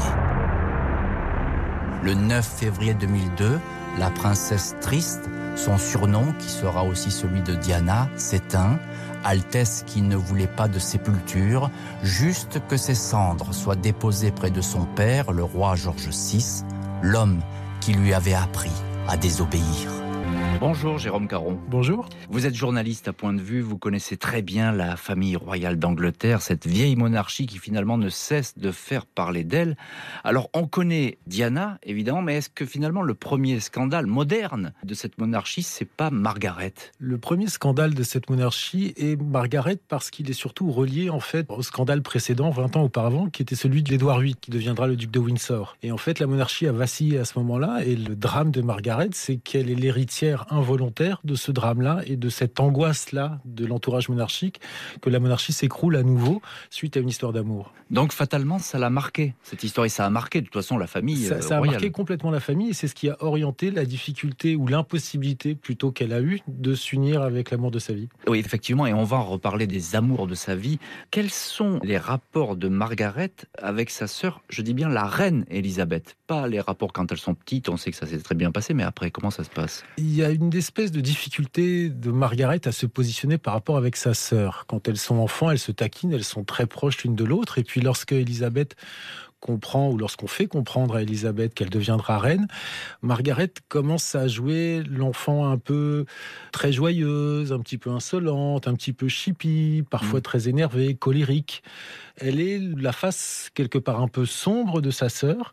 Le 2.03 2.15
9 2.15 2.45
février 2.45 2.95
2002, 2.95 3.61
la 3.99 4.11
princesse 4.11 4.75
triste, 4.81 5.29
son 5.55 5.79
surnom, 5.79 6.33
qui 6.39 6.49
sera 6.49 6.85
aussi 6.85 7.11
celui 7.11 7.43
de 7.43 7.55
Diana, 7.55 8.09
s'éteint. 8.17 8.79
Altesse 9.25 9.85
qui 9.87 10.03
ne 10.03 10.17
voulait 10.17 10.49
pas 10.49 10.67
de 10.67 10.81
sépulture, 10.81 11.71
juste 12.03 12.61
que 12.67 12.77
ses 12.77 12.97
cendres 12.97 13.55
soient 13.55 13.77
déposées 13.77 14.33
près 14.33 14.51
de 14.51 14.61
son 14.61 14.85
père, 14.85 15.31
le 15.31 15.45
roi 15.45 15.77
George 15.77 16.09
VI, 16.09 16.65
l'homme 17.03 17.41
qui 17.81 17.93
lui 17.93 18.15
avait 18.15 18.35
appris 18.35 18.73
à 19.09 19.17
désobéir. 19.17 20.02
Bonjour 20.63 20.97
Jérôme 20.97 21.27
Caron. 21.27 21.59
Bonjour. 21.69 22.09
Vous 22.31 22.47
êtes 22.47 22.55
journaliste 22.55 23.09
à 23.09 23.13
point 23.13 23.35
de 23.35 23.41
vue, 23.41 23.61
vous 23.61 23.79
connaissez 23.79 24.17
très 24.17 24.43
bien 24.43 24.71
la 24.71 24.97
famille 24.97 25.35
royale 25.35 25.77
d'Angleterre, 25.77 26.41
cette 26.41 26.69
vieille 26.69 26.95
monarchie 26.95 27.47
qui 27.47 27.59
finalement 27.59 27.99
ne 27.99 28.09
cesse 28.09 28.57
de 28.57 28.71
faire 28.71 29.05
parler 29.05 29.43
d'elle. 29.43 29.77
Alors 30.23 30.51
on 30.55 30.69
connaît 30.69 31.19
Diana 31.27 31.79
évidemment, 31.83 32.23
mais 32.23 32.37
est-ce 32.37 32.49
que 32.49 32.65
finalement 32.65 33.03
le 33.03 33.15
premier 33.15 33.59
scandale 33.59 34.07
moderne 34.07 34.73
de 34.85 34.95
cette 34.95 35.19
monarchie, 35.19 35.65
c'est 35.65 35.85
pas 35.85 36.11
Margaret? 36.11 36.75
Le 36.99 37.19
premier 37.19 37.49
scandale 37.49 37.93
de 37.95 38.03
cette 38.05 38.31
monarchie 38.31 38.95
est 38.97 39.21
Margaret 39.21 39.79
parce 39.89 40.11
qu'il 40.11 40.31
est 40.31 40.33
surtout 40.33 40.71
relié 40.71 41.11
en 41.11 41.21
fait 41.21 41.45
au 41.49 41.63
scandale 41.63 42.03
précédent 42.03 42.51
20 42.51 42.77
ans 42.77 42.83
auparavant 42.85 43.27
qui 43.27 43.43
était 43.43 43.57
celui 43.57 43.83
de 43.83 43.91
l'Édouard 43.91 44.21
VIII 44.21 44.37
qui 44.37 44.53
deviendra 44.53 44.87
le 44.87 44.95
duc 44.95 45.11
de 45.11 45.19
Windsor. 45.19 45.77
Et 45.83 45.91
en 45.91 45.99
fait 45.99 46.21
la 46.21 46.29
monarchie 46.29 46.69
a 46.69 46.73
vacillé 46.73 47.19
à 47.19 47.25
ce 47.25 47.37
moment-là 47.41 47.85
et 47.85 47.97
le 47.97 48.15
drame 48.15 48.53
de 48.53 48.63
Margaret 48.63 49.11
c'est 49.13 49.39
qu'elle 49.39 49.69
est 49.69 49.75
l'héritière 49.75 50.22
involontaire 50.51 51.21
de 51.25 51.35
ce 51.35 51.51
drame-là 51.51 52.01
et 52.07 52.17
de 52.17 52.29
cette 52.29 52.61
angoisse-là 52.61 53.41
de 53.45 53.67
l'entourage 53.67 54.09
monarchique, 54.09 54.61
que 55.01 55.11
la 55.11 55.21
monarchie 55.21 55.53
s'écroule 55.53 55.97
à 55.97 56.03
nouveau 56.03 56.41
suite 56.71 56.97
à 56.97 57.01
une 57.01 57.09
histoire 57.09 57.33
d'amour. 57.33 57.73
Donc 57.91 58.13
fatalement, 58.13 58.59
ça 58.59 58.79
l'a 58.79 58.89
marqué, 58.89 59.35
cette 59.43 59.65
histoire, 59.65 59.85
et 59.85 59.91
ça 59.91 60.07
a 60.07 60.11
marqué 60.11 60.41
de 60.41 60.47
toute 60.47 60.55
façon 60.55 60.79
la 60.79 60.87
famille. 60.87 61.25
Ça, 61.25 61.43
ça 61.43 61.59
a 61.59 61.61
marqué 61.61 61.91
complètement 61.91 62.31
la 62.31 62.41
famille, 62.41 62.71
et 62.71 62.73
c'est 62.73 62.89
ce 62.89 62.95
qui 62.95 63.09
a 63.09 63.17
orienté 63.21 63.71
la 63.71 63.85
difficulté 63.85 64.57
ou 64.57 64.67
l'impossibilité 64.67 65.55
plutôt 65.55 65.91
qu'elle 65.91 66.13
a 66.13 66.21
eu 66.21 66.41
de 66.49 66.75
s'unir 66.75 67.23
avec 67.23 67.51
l'amour 67.51 67.71
de 67.71 67.79
sa 67.79 67.93
vie. 67.93 68.09
Oui, 68.27 68.39
effectivement, 68.39 68.87
et 68.87 68.95
on 68.95 69.05
va 69.05 69.19
reparler 69.19 69.67
des 69.67 69.97
amours 69.97 70.27
de 70.27 70.35
sa 70.35 70.55
vie. 70.55 70.79
Quels 71.11 71.31
sont 71.31 71.81
les 71.83 71.99
rapports 71.99 72.57
de 72.57 72.69
Margaret 72.69 73.33
avec 73.59 73.91
sa 73.91 74.07
sœur, 74.07 74.41
je 74.49 74.63
dis 74.63 74.75
bien 74.75 74.89
la 74.89 75.05
reine 75.05 75.45
Elisabeth? 75.51 76.17
Pas 76.27 76.49
les 76.49 76.61
rapports 76.61 76.93
quand 76.93 77.13
elles 77.13 77.19
sont 77.19 77.35
petites, 77.35 77.69
on 77.69 77.77
sait 77.77 77.91
que 77.91 77.97
ça 77.97 78.07
s'est 78.07 78.19
très 78.19 78.35
bien 78.35 78.53
passé, 78.53 78.73
mais 78.73 78.85
après, 78.85 79.11
comment 79.11 79.31
ça 79.31 79.45
se 79.45 79.51
passe? 79.51 79.85
Il 79.99 80.12
y 80.15 80.25
a 80.25 80.31
une 80.31 80.55
espèce 80.55 80.91
de 80.93 81.01
difficulté 81.01 81.89
de 81.89 82.11
Margaret 82.11 82.61
à 82.67 82.73
se 82.73 82.87
positionner 82.87 83.39
par 83.39 83.55
rapport 83.55 83.77
avec 83.77 83.97
sa 83.97 84.15
sœur. 84.15 84.65
Quand 84.67 84.89
elles 84.89 84.99
sont 84.99 85.17
enfants, 85.17 85.51
elles 85.51 85.59
se 85.59 85.73
taquinent, 85.73 86.13
elles 86.13 86.25
sont 86.25 86.45
très 86.45 86.67
proches 86.67 87.03
l'une 87.05 87.15
de 87.15 87.25
l'autre. 87.25 87.59
Et 87.59 87.65
puis 87.65 87.81
lorsque 87.81 88.13
Elisabeth 88.13 88.77
comprend 89.43 89.91
ou 89.91 89.99
lorsqu'on 89.99 90.29
fait 90.29 90.47
comprendre 90.47 90.95
à 90.95 91.03
Elisabeth 91.03 91.53
qu'elle 91.53 91.69
deviendra 91.69 92.19
reine, 92.19 92.47
Margaret 93.03 93.53
commence 93.69 94.15
à 94.15 94.29
jouer 94.29 94.83
l'enfant 94.89 95.51
un 95.51 95.59
peu 95.59 96.07
très 96.53 96.73
joyeuse, 96.73 97.53
un 97.53 97.59
petit 97.59 97.77
peu 97.77 97.91
insolente, 97.91 98.69
un 98.69 98.75
petit 98.75 98.93
peu 98.93 99.09
chippie, 99.09 99.83
parfois 99.91 100.21
mmh. 100.21 100.23
très 100.23 100.49
énervée, 100.49 100.95
colérique. 100.95 101.63
Elle 102.17 102.41
est 102.41 102.61
la 102.77 102.93
face 102.93 103.51
quelque 103.55 103.79
part 103.79 104.01
un 104.01 104.09
peu 104.09 104.27
sombre 104.27 104.81
de 104.81 104.91
sa 104.91 105.09
sœur 105.09 105.53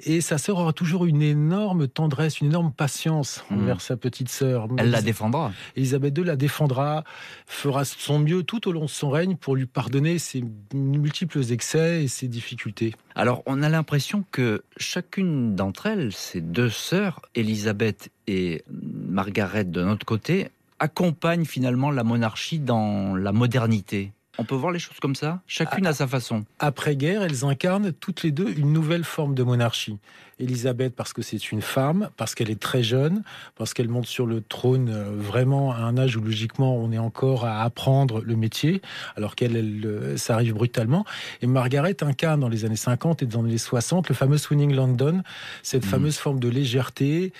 et 0.00 0.20
sa 0.20 0.38
sœur 0.38 0.58
aura 0.58 0.72
toujours 0.72 1.06
une 1.06 1.22
énorme 1.22 1.86
tendresse, 1.86 2.40
une 2.40 2.48
énorme 2.48 2.72
patience 2.72 3.44
mmh. 3.50 3.54
envers 3.54 3.80
sa 3.80 3.96
petite 3.96 4.30
sœur. 4.30 4.66
Elle 4.78 4.90
la 4.90 5.02
défendra. 5.02 5.52
Elisabeth 5.76 6.18
II 6.18 6.24
la 6.24 6.36
défendra, 6.36 7.04
fera 7.46 7.84
son 7.84 8.18
mieux 8.18 8.42
tout 8.42 8.68
au 8.68 8.72
long 8.72 8.86
de 8.86 8.90
son 8.90 9.10
règne 9.10 9.36
pour 9.36 9.54
lui 9.54 9.66
pardonner 9.66 10.18
ses 10.18 10.42
multiples 10.74 11.52
excès 11.52 12.02
et 12.02 12.08
ses 12.08 12.26
difficultés. 12.26 12.94
Alors, 13.18 13.42
on 13.46 13.64
a 13.64 13.68
l'impression 13.68 14.24
que 14.30 14.62
chacune 14.76 15.56
d'entre 15.56 15.86
elles, 15.86 16.12
ces 16.12 16.40
deux 16.40 16.70
sœurs, 16.70 17.20
Elisabeth 17.34 18.10
et 18.28 18.62
Margaret 18.70 19.64
de 19.64 19.82
notre 19.82 20.06
côté, 20.06 20.50
accompagnent 20.78 21.44
finalement 21.44 21.90
la 21.90 22.04
monarchie 22.04 22.60
dans 22.60 23.16
la 23.16 23.32
modernité. 23.32 24.12
On 24.40 24.44
peut 24.44 24.54
voir 24.54 24.70
les 24.70 24.78
choses 24.78 24.98
comme 25.00 25.16
ça? 25.16 25.40
Chacune 25.48 25.86
à, 25.86 25.92
sa 25.92 26.06
façon. 26.06 26.44
Après-guerre, 26.60 27.22
elles 27.22 27.44
incarnent 27.44 27.92
toutes 27.92 28.22
les 28.22 28.30
deux 28.30 28.48
une 28.56 28.72
nouvelle 28.72 29.02
forme 29.02 29.34
de 29.34 29.42
monarchie. 29.42 29.98
Elisabeth 30.38 30.94
parce 30.94 31.12
que 31.12 31.22
c'est 31.22 31.50
une 31.50 31.60
femme, 31.60 32.10
parce 32.16 32.36
qu'elle 32.36 32.50
est 32.50 32.60
très 32.60 32.84
jeune, 32.84 33.24
parce 33.56 33.74
qu'elle 33.74 33.88
monte 33.88 34.06
sur 34.06 34.26
le 34.26 34.40
trône 34.40 34.90
euh, 34.90 35.10
vraiment 35.16 35.72
à 35.72 35.78
un 35.78 35.98
âge 35.98 36.16
où 36.16 36.20
logiquement 36.20 36.76
on 36.76 36.92
est 36.92 36.98
encore 36.98 37.44
à 37.44 37.62
apprendre 37.62 38.22
le 38.22 38.36
métier, 38.36 38.80
alors 39.16 39.34
qu'elle, 39.34 39.56
elle, 39.56 39.84
euh, 39.84 40.16
ça 40.16 40.34
arrive 40.34 40.54
brutalement. 40.54 41.04
Et 41.42 41.48
Margaret 41.48 41.96
incarne 42.04 42.38
dans 42.38 42.48
les 42.48 42.64
années 42.64 42.76
50 42.76 43.24
et 43.24 43.26
dans 43.26 43.42
les 43.42 43.58
60 43.58 44.08
le 44.08 44.14
fameux 44.14 44.38
Swinging 44.38 44.72
London, 44.72 45.22
cette 45.64 45.84
mmh. 45.84 45.88
fameuse 45.88 46.16
forme 46.18 46.38
de 46.38 46.48
légèreté, 46.48 47.32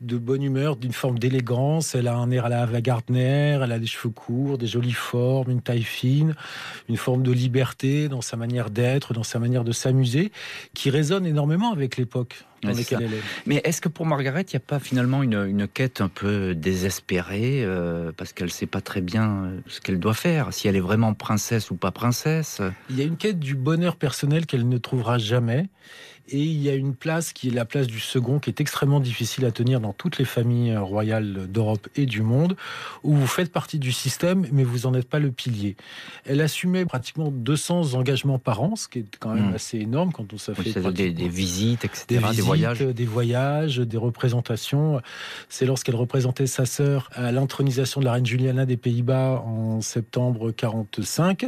de 0.00 0.16
bonne 0.16 0.42
humeur, 0.42 0.76
d'une 0.76 0.92
forme 0.92 1.18
d'élégance. 1.18 1.94
Elle 1.94 2.08
a 2.08 2.16
un 2.16 2.30
air 2.30 2.46
à 2.46 2.48
la 2.48 2.62
Ava 2.62 2.80
Gardner, 2.80 3.58
elle 3.62 3.72
a 3.72 3.78
des 3.78 3.86
cheveux 3.86 4.12
courts, 4.12 4.58
des 4.58 4.66
jolies 4.66 4.92
formes, 4.92 5.50
une 5.50 5.60
taille 5.60 5.82
fine, 5.82 6.34
une 6.88 6.96
forme 6.96 7.22
de 7.22 7.32
liberté 7.32 8.08
dans 8.08 8.20
sa 8.20 8.36
manière 8.36 8.70
d'être, 8.70 9.12
dans 9.12 9.24
sa 9.24 9.38
manière 9.38 9.64
de 9.64 9.72
s'amuser, 9.72 10.30
qui 10.74 10.90
résonne 10.90 11.26
énormément 11.26 11.72
avec 11.72 11.96
l'époque. 11.96 12.44
Dans 12.62 12.70
laquelle 12.70 13.02
elle 13.02 13.14
est. 13.14 13.22
Mais 13.46 13.60
est-ce 13.62 13.80
que 13.80 13.88
pour 13.88 14.04
Margaret, 14.04 14.42
il 14.42 14.50
n'y 14.50 14.56
a 14.56 14.60
pas 14.60 14.80
finalement 14.80 15.22
une, 15.22 15.68
quête 15.68 16.00
un 16.00 16.08
peu 16.08 16.56
désespérée 16.56 17.62
euh, 17.64 18.10
parce 18.16 18.32
qu'elle 18.32 18.48
ne 18.48 18.52
sait 18.52 18.66
pas 18.66 18.80
très 18.80 19.00
bien 19.00 19.44
euh, 19.44 19.60
ce 19.68 19.80
qu'elle 19.80 20.00
doit 20.00 20.14
faire, 20.14 20.52
si 20.52 20.66
elle 20.66 20.74
est 20.74 20.80
vraiment 20.80 21.14
princesse 21.14 21.70
ou 21.70 21.76
pas 21.76 21.92
princesse? 21.92 22.60
Il 22.90 22.98
y 22.98 23.02
a 23.02 23.04
une 23.04 23.16
quête 23.16 23.38
du 23.38 23.54
bonheur 23.54 23.94
personnel 23.94 24.44
qu'elle 24.46 24.68
ne 24.68 24.78
trouvera 24.78 25.18
jamais 25.18 25.68
et 26.30 26.42
il 26.42 26.62
y 26.62 26.68
a 26.68 26.74
une 26.74 26.94
place 26.94 27.32
qui 27.32 27.48
est 27.48 27.52
la 27.52 27.64
place 27.64 27.86
du 27.86 28.00
second, 28.00 28.38
qui 28.38 28.50
est 28.50 28.60
extrêmement 28.60 29.00
difficile 29.00 29.44
à 29.44 29.50
tenir 29.50 29.80
dans 29.80 29.92
toutes 29.92 30.18
les 30.18 30.24
familles 30.24 30.72
euh, 30.72 30.80
royales 30.80 31.46
d'Europe 31.48 31.88
et 31.96 32.06
du 32.06 32.22
monde, 32.22 32.56
où 33.02 33.14
vous 33.14 33.26
faites 33.26 33.52
partie 33.52 33.78
du 33.78 33.92
système, 33.92 34.46
mais 34.52 34.64
vous 34.64 34.88
n'en 34.88 34.94
êtes 34.94 35.08
pas 35.08 35.18
le 35.18 35.30
pilier. 35.30 35.76
Elle 36.24 36.40
assumait 36.40 36.84
pratiquement 36.84 37.30
200 37.30 37.94
engagements 37.94 38.38
par 38.38 38.62
an, 38.62 38.76
ce 38.76 38.88
qui 38.88 39.00
est 39.00 39.16
quand 39.18 39.34
même 39.34 39.50
hmm. 39.50 39.54
assez 39.54 39.78
énorme 39.78 40.12
quand 40.12 40.32
on 40.32 40.38
s'affiche 40.38 40.74
fait 40.74 40.92
des, 40.92 41.10
des, 41.12 41.28
visites, 41.28 41.84
etc., 41.84 42.24
des, 42.34 42.42
voyages. 42.42 42.80
Des 42.80 43.04
voyages, 43.04 43.78
des 43.78 43.96
représentations. 43.96 45.00
C'est 45.48 45.66
lorsqu'elle 45.66 45.96
représentait 45.96 46.46
sa 46.46 46.66
sœur 46.66 47.10
à 47.14 47.32
l'intronisation 47.32 48.00
de 48.00 48.04
la 48.04 48.12
reine 48.12 48.26
Juliana 48.26 48.66
des 48.66 48.76
Pays-Bas 48.76 49.42
en 49.46 49.80
septembre 49.80 50.50
45, 50.50 51.46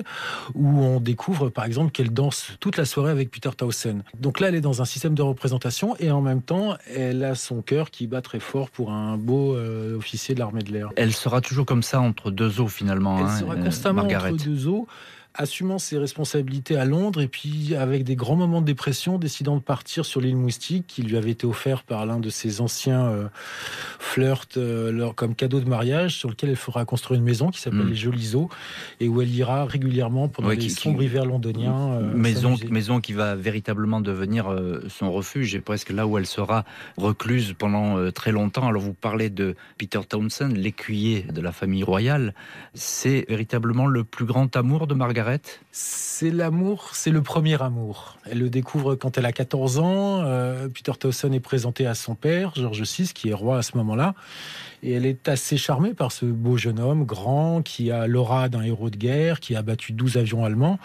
où 0.55 0.81
on 0.81 1.01
découvre 1.01 1.51
par 1.51 1.65
exemple 1.65 1.93
qu'elle 1.93 2.13
danse 2.13 2.53
toute 2.61 2.77
la 2.77 2.85
soirée 2.85 3.11
avec 3.11 3.31
Peter 3.31 3.51
Townsend. 3.57 4.03
Donc 4.19 4.41
là, 4.41 4.49
elle 4.49 4.55
est 4.55 4.61
dans 4.61 4.70
dans 4.71 4.83
un 4.83 4.85
système 4.85 5.15
de 5.15 5.23
représentation 5.23 5.97
et 5.99 6.13
en 6.13 6.21
même 6.21 6.43
temps, 6.43 6.77
elle 6.95 7.25
a 7.25 7.35
son 7.35 7.61
cœur 7.61 7.91
qui 7.91 8.07
bat 8.07 8.23
très 8.23 8.39
fort 8.39 8.71
pour 8.71 8.93
un 8.93 9.17
beau 9.17 9.57
euh, 9.57 9.97
officier 9.97 10.35
de 10.37 10.39
l'armée 10.39 10.63
de 10.63 10.73
l'air. 10.73 10.91
Elle 10.95 11.13
sera 11.13 11.41
toujours 11.41 11.67
comme 11.67 11.83
ça 11.83 12.01
entre 12.01 12.31
deux 12.31 12.61
eaux 12.61 12.69
finalement. 12.69 13.19
Elle 13.19 13.25
hein, 13.25 13.39
sera 13.39 13.57
constamment 13.57 14.03
entre 14.03 14.45
deux 14.45 14.69
eaux 14.69 14.87
assumant 15.35 15.79
ses 15.79 15.97
responsabilités 15.97 16.77
à 16.77 16.85
Londres 16.85 17.21
et 17.21 17.29
puis 17.29 17.75
avec 17.77 18.05
des 18.05 18.17
grands 18.17 18.37
moments 18.37 18.61
de 18.61 18.67
dépression, 18.67 19.19
décidant 19.19 19.57
de 19.57 19.63
partir 19.63 20.05
sur 20.05 20.21
l'île 20.21 20.37
Moustique 20.37 20.87
qui 20.87 21.03
lui 21.03 21.17
avait 21.17 21.31
été 21.31 21.47
offert 21.47 21.85
par 21.85 22.05
l'un 22.05 22.19
de 22.19 22.31
ses 22.31 22.61
anciens 22.61 23.07
euh, 23.07 23.29
flirts 23.99 24.57
euh, 24.57 25.13
comme 25.13 25.35
cadeau 25.35 25.61
de 25.61 25.69
mariage 25.69 26.17
sur 26.17 26.29
lequel 26.29 26.51
elle 26.51 26.57
fera 26.57 26.85
construire 26.85 27.19
une 27.19 27.25
maison 27.25 27.51
qui 27.51 27.61
s'appelle 27.61 27.85
mm. 27.85 27.91
les 27.91 27.95
Jolies 27.95 28.35
Eaux 28.35 28.49
et 28.99 29.09
où 29.09 29.23
elle 29.23 29.31
ira 29.31 29.67
régulièrement 29.67 30.29
pendant 30.29 30.49
les 30.49 30.69
sombres 30.69 31.03
hivers 31.03 31.27
londoniens. 31.27 31.93
Euh, 31.93 32.15
maison, 32.15 32.57
maison 32.69 33.01
qui 33.01 33.13
va 33.13 33.37
véritablement 33.37 34.01
devenir 34.01 34.55
son 34.89 35.13
refuge 35.13 35.55
et 35.55 35.61
presque 35.61 35.91
là 35.91 36.07
où 36.07 36.19
elle 36.19 36.27
sera 36.27 36.65
recluse 36.97 37.55
pendant 37.57 38.11
très 38.11 38.33
longtemps. 38.33 38.67
Alors 38.67 38.83
vous 38.83 38.95
parlez 38.95 39.31
de 39.31 39.55
Peter 39.79 40.01
Townsend, 40.09 40.57
l'écuyer 40.57 41.23
de 41.23 41.41
la 41.41 41.53
famille 41.53 41.85
royale. 41.85 42.35
C'est 42.75 43.27
véritablement 43.29 43.87
le 43.87 44.05
plus 44.05 44.25
grand 44.25 44.55
amour 44.57 44.87
de 44.87 44.95
Margaret 44.95 45.20
c'est 45.73 46.31
l'amour, 46.31 46.91
c'est 46.93 47.11
le 47.11 47.23
premier 47.23 47.61
amour. 47.63 48.17
Elle 48.31 48.39
le 48.39 48.51
découvre 48.51 48.95
quand 48.95 49.19
elle 49.19 49.27
a 49.27 49.33
14 49.33 49.79
ans. 49.79 50.23
Euh, 50.25 50.69
Peter 50.69 50.93
Towson 50.99 51.33
est 51.33 51.41
présenté 51.41 51.87
à 51.87 51.95
son 51.95 52.15
père, 52.15 52.53
George 52.55 52.83
VI, 52.83 53.13
qui 53.15 53.31
est 53.31 53.35
roi 53.35 53.59
à 53.59 53.63
ce 53.63 53.77
moment-là. 53.77 54.15
Et 54.83 54.93
elle 54.93 55.07
est 55.07 55.29
assez 55.29 55.57
charmée 55.57 55.95
par 55.95 56.13
ce 56.13 56.25
beau 56.25 56.57
jeune 56.57 56.81
homme, 56.81 57.05
grand, 57.05 57.63
qui 57.63 57.91
a 57.91 58.07
l'aura 58.07 58.49
d'un 58.49 58.63
héros 58.63 58.91
de 58.91 58.97
guerre, 58.97 59.41
qui 59.41 59.55
a 59.57 59.63
battu 59.63 59.93
12 59.93 60.17
avions 60.17 60.45
allemands. 60.45 60.79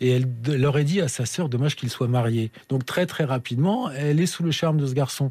Et 0.00 0.10
elle 0.10 0.26
leur 0.46 0.76
a 0.76 0.82
dit 0.82 1.00
à 1.00 1.08
sa 1.08 1.26
sœur, 1.26 1.48
dommage 1.48 1.76
qu'il 1.76 1.90
soit 1.90 2.08
marié. 2.08 2.50
Donc 2.68 2.84
très 2.84 3.06
très 3.06 3.24
rapidement, 3.24 3.90
elle 3.90 4.20
est 4.20 4.26
sous 4.26 4.42
le 4.42 4.50
charme 4.50 4.78
de 4.78 4.86
ce 4.86 4.94
garçon. 4.94 5.30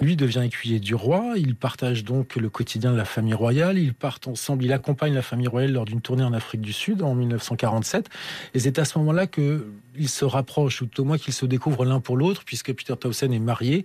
Lui 0.00 0.16
devient 0.16 0.42
écuyer 0.44 0.80
du 0.80 0.94
roi, 0.94 1.34
il 1.36 1.54
partage 1.54 2.04
donc 2.04 2.36
le 2.36 2.48
quotidien 2.48 2.92
de 2.92 2.96
la 2.96 3.04
famille 3.04 3.34
royale, 3.34 3.78
ils 3.78 3.94
partent 3.94 4.28
ensemble, 4.28 4.64
il 4.64 4.72
accompagne 4.72 5.14
la 5.14 5.22
famille 5.22 5.48
royale 5.48 5.72
lors 5.72 5.84
d'une 5.84 6.00
tournée 6.00 6.24
en 6.24 6.32
Afrique 6.32 6.60
du 6.60 6.72
Sud 6.72 7.02
en 7.02 7.14
1947. 7.14 8.08
Et 8.54 8.58
c'est 8.60 8.78
à 8.78 8.84
ce 8.84 8.98
moment-là 8.98 9.26
que 9.26 9.66
ils 9.98 10.08
se 10.08 10.24
rapprochent, 10.24 10.82
ou 10.82 10.88
au 10.98 11.04
moins 11.04 11.18
qu'ils 11.18 11.34
se 11.34 11.46
découvrent 11.46 11.84
l'un 11.84 12.00
pour 12.00 12.16
l'autre, 12.16 12.42
puisque 12.44 12.72
Peter 12.72 12.94
Towson 12.98 13.30
est 13.32 13.38
marié, 13.38 13.84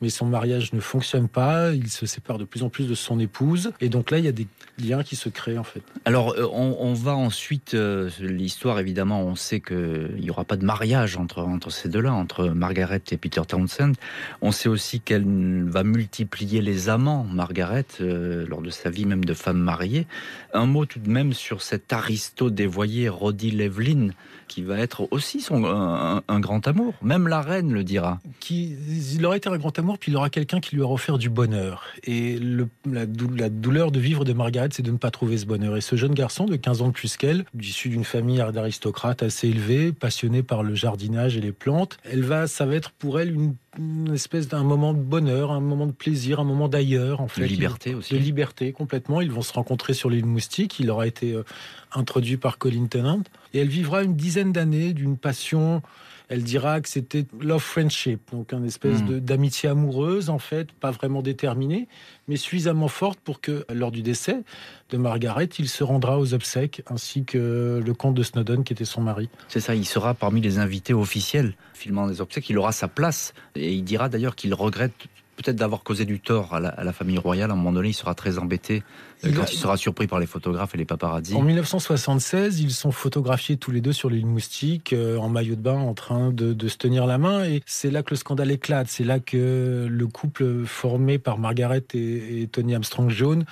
mais 0.00 0.10
son 0.10 0.26
mariage 0.26 0.72
ne 0.72 0.80
fonctionne 0.80 1.28
pas, 1.28 1.72
il 1.72 1.88
se 1.88 2.06
sépare 2.06 2.38
de 2.38 2.44
plus 2.44 2.62
en 2.62 2.68
plus 2.68 2.86
de 2.88 2.94
son 2.94 3.18
épouse, 3.18 3.72
et 3.80 3.88
donc 3.88 4.10
là, 4.10 4.18
il 4.18 4.24
y 4.24 4.28
a 4.28 4.32
des 4.32 4.46
liens 4.78 5.02
qui 5.02 5.16
se 5.16 5.28
créent 5.28 5.58
en 5.58 5.64
fait. 5.64 5.82
Alors, 6.04 6.34
euh, 6.36 6.46
on, 6.52 6.94
va 6.94 7.14
ensuite, 7.14 7.74
euh, 7.74 8.10
l'histoire 8.20 8.78
évidemment, 8.78 9.22
on 9.22 9.36
sait 9.36 9.60
qu'il 9.60 10.16
n'y 10.18 10.30
aura 10.30 10.44
pas 10.44 10.56
de 10.56 10.64
mariage 10.64 11.16
entre, 11.16 11.42
entre 11.42 11.70
ces 11.70 11.88
deux-là, 11.88 12.12
entre 12.12 12.48
Margaret 12.48 13.02
et 13.10 13.16
Peter 13.16 13.42
Townsend. 13.46 13.92
On 14.40 14.52
sait 14.52 14.68
aussi 14.68 15.00
qu'elle 15.00 15.64
va 15.68 15.82
multiplier 15.82 16.60
les 16.60 16.88
amants, 16.88 17.24
Margaret, 17.24 17.86
euh, 18.00 18.46
lors 18.46 18.62
de 18.62 18.70
sa 18.70 18.90
vie 18.90 19.04
même 19.04 19.24
de 19.24 19.34
femme 19.34 19.58
mariée. 19.58 20.06
Un 20.52 20.66
mot 20.66 20.86
tout 20.86 21.00
de 21.00 21.10
même 21.10 21.32
sur 21.32 21.62
cet 21.62 21.92
aristo 21.92 22.50
dévoyé, 22.50 23.08
Roddy 23.08 23.50
Levlin, 23.50 24.10
qui 24.48 24.62
va 24.62 24.78
être 24.78 25.08
aussi 25.10 25.40
un, 25.50 26.40
grand 26.40 26.66
amour. 26.66 26.94
Même 27.02 27.28
la 27.28 27.40
reine 27.40 27.72
le 27.72 27.84
dira. 27.84 28.20
Il 28.50 29.24
aurait 29.26 29.38
été 29.38 29.48
un 29.48 29.58
grand 29.58 29.78
amour, 29.78 29.98
puis 29.98 30.12
il 30.12 30.16
aura 30.16 30.30
quelqu'un 30.30 30.60
qui 30.60 30.76
lui 30.76 30.82
aura 30.82 30.94
offert 30.94 31.18
du 31.18 31.30
bonheur. 31.30 31.84
Et 32.04 32.38
la, 32.86 33.06
douleur 33.06 33.90
de 33.90 34.00
vivre 34.00 34.24
de 34.24 34.32
Margaret, 34.32 34.68
c'est 34.72 34.82
de 34.82 34.90
ne 34.90 34.96
pas 34.96 35.10
trouver 35.10 35.38
ce 35.38 35.46
bonheur. 35.46 35.76
Et 35.76 35.80
ce 35.80 35.96
jeune 35.96 36.14
garçon 36.14 36.46
de 36.46 36.56
15 36.56 36.82
ans 36.82 36.88
de 36.88 36.92
plus 36.92 37.16
qu'elle, 37.16 37.44
issu 37.60 37.88
d'une 37.88 38.04
famille 38.04 38.42
d'aristocrates 38.52 39.22
assez 39.22 39.48
élevée, 39.48 39.92
passionné 39.92 40.42
par 40.42 40.62
le 40.62 40.74
jardinage 40.74 41.36
et 41.36 41.40
les 41.40 41.52
plantes, 41.52 41.98
elle 42.10 42.22
va, 42.22 42.46
ça 42.46 42.66
va 42.66 42.74
être 42.74 42.90
pour 42.90 43.20
elle 43.20 43.32
une 43.32 43.54
une 43.78 44.12
espèce 44.12 44.48
d'un 44.48 44.64
moment 44.64 44.92
de 44.92 44.98
bonheur, 44.98 45.52
un 45.52 45.60
moment 45.60 45.86
de 45.86 45.92
plaisir, 45.92 46.40
un 46.40 46.44
moment 46.44 46.68
d'ailleurs, 46.68 47.20
en 47.20 47.28
fait. 47.28 47.42
De 47.42 47.46
liberté 47.46 47.94
aussi. 47.94 48.14
De 48.14 48.18
liberté, 48.18 48.72
complètement. 48.72 49.20
Ils 49.20 49.30
vont 49.30 49.42
se 49.42 49.52
rencontrer 49.52 49.94
sur 49.94 50.10
l'île 50.10 50.26
Moustique. 50.26 50.80
Il 50.80 50.90
aura 50.90 51.06
été 51.06 51.32
euh, 51.32 51.44
introduit 51.92 52.36
par 52.36 52.58
Colin 52.58 52.86
Tennant. 52.86 53.22
Et 53.54 53.60
elle 53.60 53.68
vivra 53.68 54.02
une 54.02 54.16
dizaine 54.16 54.52
d'années 54.52 54.92
d'une 54.92 55.16
passion 55.16 55.82
elle 56.30 56.44
dira 56.44 56.80
que 56.80 56.88
c'était 56.88 57.26
love 57.40 57.60
friendship, 57.60 58.30
donc 58.30 58.52
une 58.52 58.64
espèce 58.64 59.02
hmm. 59.02 59.18
d'amitié 59.18 59.68
amoureuse 59.68 60.30
en 60.30 60.38
fait, 60.38 60.72
pas 60.72 60.92
vraiment 60.92 61.22
déterminée, 61.22 61.88
mais 62.28 62.36
suffisamment 62.36 62.88
forte 62.88 63.18
pour 63.20 63.40
que 63.40 63.66
lors 63.68 63.90
du 63.90 64.02
décès 64.02 64.42
de 64.90 64.96
Margaret, 64.96 65.48
il 65.58 65.68
se 65.68 65.84
rendra 65.84 66.18
aux 66.18 66.32
obsèques 66.32 66.82
ainsi 66.88 67.24
que 67.24 67.82
le 67.84 67.94
comte 67.94 68.14
de 68.14 68.22
Snowdon 68.22 68.62
qui 68.62 68.72
était 68.72 68.84
son 68.84 69.02
mari. 69.02 69.28
C'est 69.48 69.60
ça, 69.60 69.74
il 69.74 69.84
sera 69.84 70.14
parmi 70.14 70.40
les 70.40 70.58
invités 70.58 70.94
officiels 70.94 71.54
filmant 71.74 72.06
les 72.06 72.20
obsèques, 72.20 72.48
il 72.48 72.58
aura 72.58 72.72
sa 72.72 72.88
place 72.88 73.34
et 73.56 73.72
il 73.72 73.82
dira 73.82 74.08
d'ailleurs 74.08 74.36
qu'il 74.36 74.54
regrette 74.54 74.92
peut-être 75.42 75.56
d'avoir 75.56 75.82
causé 75.82 76.04
du 76.04 76.20
tort 76.20 76.54
à 76.54 76.60
la, 76.60 76.92
famille 76.92 77.18
royale. 77.18 77.50
À 77.50 77.54
un 77.54 77.56
moment 77.56 77.72
donné, 77.72 77.88
il 77.88 77.94
sera 77.94 78.14
très 78.14 78.38
embêté 78.38 78.82
euh, 79.24 79.32
quand 79.34 79.50
il 79.52 79.56
sera 79.56 79.76
surpris 79.76 80.06
par 80.06 80.18
les 80.18 80.26
photographes 80.26 80.74
et 80.74 80.78
les 80.78 80.84
paparazzis. 80.84 81.34
En 81.34 81.42
1976, 81.42 82.60
ils 82.60 82.70
sont 82.70 82.92
photographiés 82.92 83.56
tous 83.56 83.70
les 83.70 83.80
deux 83.80 83.92
sur 83.92 84.10
l'île 84.10 84.26
Moustique, 84.26 84.92
euh, 84.92 85.16
en 85.16 85.28
maillot 85.28 85.54
de 85.54 85.60
bain, 85.60 85.78
en 85.78 85.94
train 85.94 86.30
de, 86.30 86.68
se 86.68 86.76
tenir 86.76 87.06
la 87.06 87.18
main. 87.18 87.44
Et 87.44 87.62
c'est 87.66 87.90
là 87.90 88.02
que 88.02 88.10
le 88.10 88.16
scandale 88.16 88.50
éclate. 88.50 88.88
C'est 88.88 89.04
là 89.04 89.18
que 89.18 89.86
le 89.88 90.06
couple 90.06 90.64
formé 90.64 91.18
par 91.18 91.38
Margaret 91.38 91.84
et, 91.94 92.48
Tony 92.52 92.74
Armstrong-Jones 92.74 93.44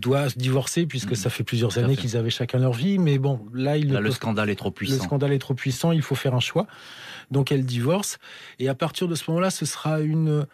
doit 0.00 0.28
se 0.28 0.38
divorcer 0.38 0.86
puisque 0.86 1.12
mm. 1.12 1.16
ça 1.16 1.30
fait 1.30 1.44
plusieurs 1.44 1.78
années 1.78 1.96
qu'ils 1.96 2.16
avaient 2.16 2.30
chacun 2.30 2.58
leur 2.58 2.72
vie. 2.72 2.98
Mais 2.98 3.18
bon, 3.18 3.40
là, 3.52 3.76
il 3.76 3.92
le 3.92 4.10
scandale 4.10 4.50
est 4.50 4.56
trop 4.56 4.70
puissant. 4.70 4.96
Le 4.96 5.00
scandale 5.00 5.32
est 5.32 5.38
trop 5.38 5.54
puissant. 5.54 5.92
Il 5.92 6.02
faut 6.02 6.14
faire 6.14 6.34
un 6.34 6.40
choix. 6.40 6.66
Donc 7.30 7.52
elle 7.52 7.64
divorce. 7.64 8.18
Et 8.58 8.68
à 8.68 8.74
partir 8.74 9.08
de 9.08 9.14
ce 9.14 9.24
moment-là, 9.28 9.50
ce 9.50 9.66
sera 9.66 10.00
une 10.00 10.46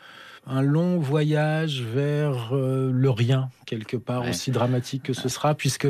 un 0.46 0.62
long 0.62 0.98
voyage 0.98 1.82
vers 1.82 2.50
euh, 2.52 2.90
le 2.92 3.10
rien, 3.10 3.50
quelque 3.66 3.96
part, 3.96 4.28
aussi 4.28 4.50
dramatique 4.50 5.04
que 5.04 5.12
ce 5.12 5.28
sera, 5.28 5.54
puisque 5.54 5.86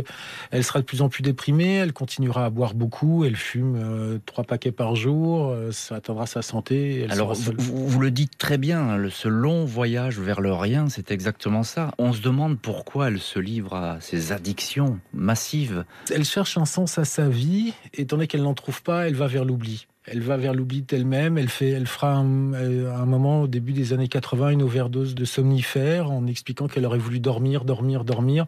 elle 0.50 0.64
sera 0.64 0.80
de 0.80 0.84
plus 0.84 1.02
en 1.02 1.08
plus 1.08 1.22
déprimée, 1.22 1.74
elle 1.74 1.92
continuera 1.92 2.44
à 2.44 2.50
boire 2.50 2.74
beaucoup, 2.74 3.24
elle 3.24 3.36
fume 3.36 3.76
euh, 3.76 4.18
trois 4.26 4.44
paquets 4.44 4.72
par 4.72 4.94
jour, 4.96 5.48
euh, 5.48 5.72
ça 5.72 5.96
atteindra 5.96 6.26
sa 6.26 6.42
santé. 6.42 7.06
Alors, 7.10 7.34
vous, 7.34 8.00
le 8.00 8.10
dites 8.10 8.38
très 8.38 8.58
bien, 8.58 8.80
hein, 8.80 9.08
ce 9.10 9.28
long 9.28 9.64
voyage 9.64 10.18
vers 10.18 10.40
le 10.40 10.52
rien, 10.52 10.88
c'est 10.88 11.10
exactement 11.10 11.62
ça. 11.62 11.90
On 11.98 12.12
se 12.12 12.20
demande 12.20 12.58
pourquoi 12.58 13.08
elle 13.08 13.20
se 13.20 13.38
livre 13.38 13.74
à 13.74 14.00
ces 14.00 14.32
addictions 14.32 14.98
massives. 15.12 15.84
Elle 16.12 16.24
cherche 16.24 16.56
un 16.58 16.64
sens 16.66 16.98
à 16.98 17.04
sa 17.04 17.28
vie, 17.28 17.74
et 17.94 18.02
étant 18.02 18.16
donné 18.16 18.26
qu'elle 18.26 18.42
n'en 18.42 18.54
trouve 18.54 18.82
pas, 18.82 19.08
elle 19.08 19.16
va 19.16 19.26
vers 19.26 19.44
l'oubli 19.44 19.86
elle 20.06 20.20
va 20.20 20.36
vers 20.36 20.54
l'oubli 20.54 20.82
d'elle-même. 20.82 21.38
Elle 21.38 21.48
fait, 21.48 21.70
elle 21.70 21.86
fera 21.86 22.12
un, 22.12 22.52
euh, 22.54 22.94
un, 22.94 23.06
moment 23.06 23.42
au 23.42 23.46
début 23.46 23.72
des 23.72 23.92
années 23.92 24.08
80 24.08 24.50
une 24.50 24.62
overdose 24.62 25.14
de 25.14 25.24
somnifères 25.24 26.10
en 26.10 26.26
expliquant 26.26 26.68
qu'elle 26.68 26.84
aurait 26.84 26.98
voulu 26.98 27.20
dormir, 27.20 27.64
dormir, 27.64 28.04
dormir. 28.04 28.46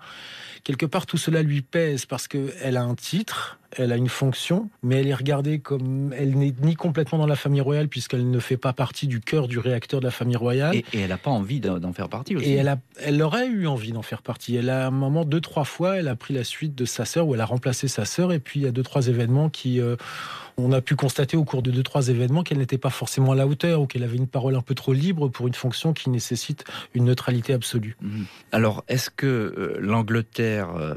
Quelque 0.65 0.87
part, 0.87 1.07
tout 1.07 1.17
cela 1.17 1.43
lui 1.43 1.63
pèse 1.63 2.07
parce 2.07 2.29
qu'elle 2.29 2.77
a 2.77 2.83
un 2.83 2.95
titre, 2.95 3.59
elle 3.79 3.93
a 3.93 3.97
une 3.97 4.09
fonction, 4.09 4.69
mais 4.83 5.01
elle 5.01 5.09
est 5.09 5.15
regardée 5.15 5.59
comme 5.59 6.13
elle 6.17 6.37
n'est 6.37 6.55
ni 6.63 6.75
complètement 6.75 7.19
dans 7.19 7.27
la 7.27 7.37
famille 7.37 7.61
royale 7.61 7.89
puisqu'elle 7.89 8.31
ne 8.31 8.39
fait 8.39 8.57
pas 8.57 8.73
partie 8.73 9.07
du 9.07 9.21
cœur 9.21 9.49
du 9.49 9.59
réacteur 9.59 10.01
de 10.01 10.07
la 10.07 10.11
famille 10.11 10.37
royale. 10.37 10.77
Et, 10.77 10.85
elle 10.95 11.09
n'a 11.09 11.19
pas 11.19 11.31
envie 11.31 11.61
d'en 11.61 11.93
faire 11.93 12.09
partie 12.09 12.37
aussi. 12.37 12.47
Et 12.47 12.55
elle, 12.55 12.69
a, 12.69 12.79
elle 13.01 13.21
aurait 13.23 13.47
eu 13.47 13.67
envie 13.67 13.93
d'en 13.93 14.03
faire 14.03 14.23
partie. 14.23 14.57
Elle 14.57 14.71
a 14.71 14.87
un 14.87 14.91
moment 14.91 15.25
deux 15.25 15.41
trois 15.41 15.65
fois, 15.65 15.97
elle 15.97 16.09
a 16.09 16.17
pris 16.17 16.35
la 16.35 16.45
suite 16.45 16.75
de 16.75 16.85
sa 16.85 17.05
sœur 17.05 17.27
ou 17.29 17.35
elle 17.35 17.41
a 17.41 17.47
remplacé 17.47 17.89
sa 17.89 18.05
sœur. 18.05 18.33
Et 18.33 18.39
puis 18.39 18.61
il 18.61 18.63
y 18.65 18.67
a 18.67 18.73
deux 18.73 18.83
trois 18.83 19.09
événements 19.09 19.49
qui 19.51 19.81
euh, 19.81 19.97
on 20.59 20.73
a 20.73 20.81
pu 20.81 20.97
constater 20.97 21.37
au 21.37 21.45
cours 21.45 21.63
de 21.63 21.71
deux, 21.71 21.83
trois 21.83 22.09
événements 22.09 22.43
qu'elle 22.43 22.59
n'était 22.59 22.79
pas 22.79 22.91
forcément 22.91 23.33
à 23.33 23.35
la 23.35 23.47
hauteur 23.47 23.83
ou 23.83 23.87
qu'elle 23.87 24.05
avait 24.05 24.17
une 24.17 24.27
parole 24.27 24.57
un 24.57 24.63
peu 24.63 24.75
trop 24.75 24.93
libre 24.93 25.29
pour 25.29 25.47
une 25.47 25.55
fonction 25.55 25.93
qui 25.93 26.11
nécessite 26.11 26.65
une 26.95 27.05
neutralité 27.05 27.53
absolue. 27.53 27.97
Mhm. 28.01 28.25
Alors, 28.53 28.85
est-ce 28.89 29.11
que 29.11 29.27
euh, 29.27 29.77
l'Angleterre 29.81 30.71
euh, 30.77 30.95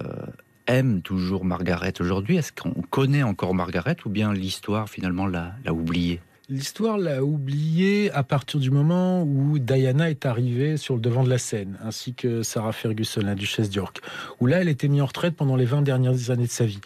aime 0.69 1.01
toujours 1.01 1.43
Margaret 1.43 1.93
aujourd'hui? 1.99 2.38
Est-ce 2.38 2.53
qu'on 2.53 2.82
connaît 2.89 3.23
encore 3.23 3.53
Margaret 3.53 3.97
ou 4.05 4.10
bien 4.10 4.32
l'histoire 4.32 4.89
finalement 4.89 5.25
l'a 5.25 5.55
oubliée? 5.67 6.21
L'histoire 6.47 6.97
l'a 6.97 7.23
oublié 7.23 8.10
à 8.12 8.23
partir 8.23 8.60
du 8.60 8.71
moment 8.71 9.21
où 9.21 9.60
Diana 9.60 10.10
est 10.10 10.25
arrivée 10.25 10.77
sur 10.77 10.95
le 10.95 10.99
devant 10.99 11.23
de 11.23 11.29
la 11.29 11.38
scène, 11.38 11.77
ainsi 11.84 12.15
que 12.15 12.41
Sarah 12.41 12.71
Ferguson, 12.71 13.21
la 13.23 13.36
duchesse 13.36 13.69
d'York, 13.69 14.01
où 14.39 14.47
là, 14.47 14.62
elle 14.62 14.67
était 14.67 14.88
mise 14.88 15.03
en 15.03 15.05
retraite 15.05 15.36
pendant 15.36 15.55
les 15.55 15.65
20 15.65 15.84
dernières 15.84 16.32
années 16.32 16.47
de 16.47 16.51
sa 16.51 16.65
vie. 16.65 16.82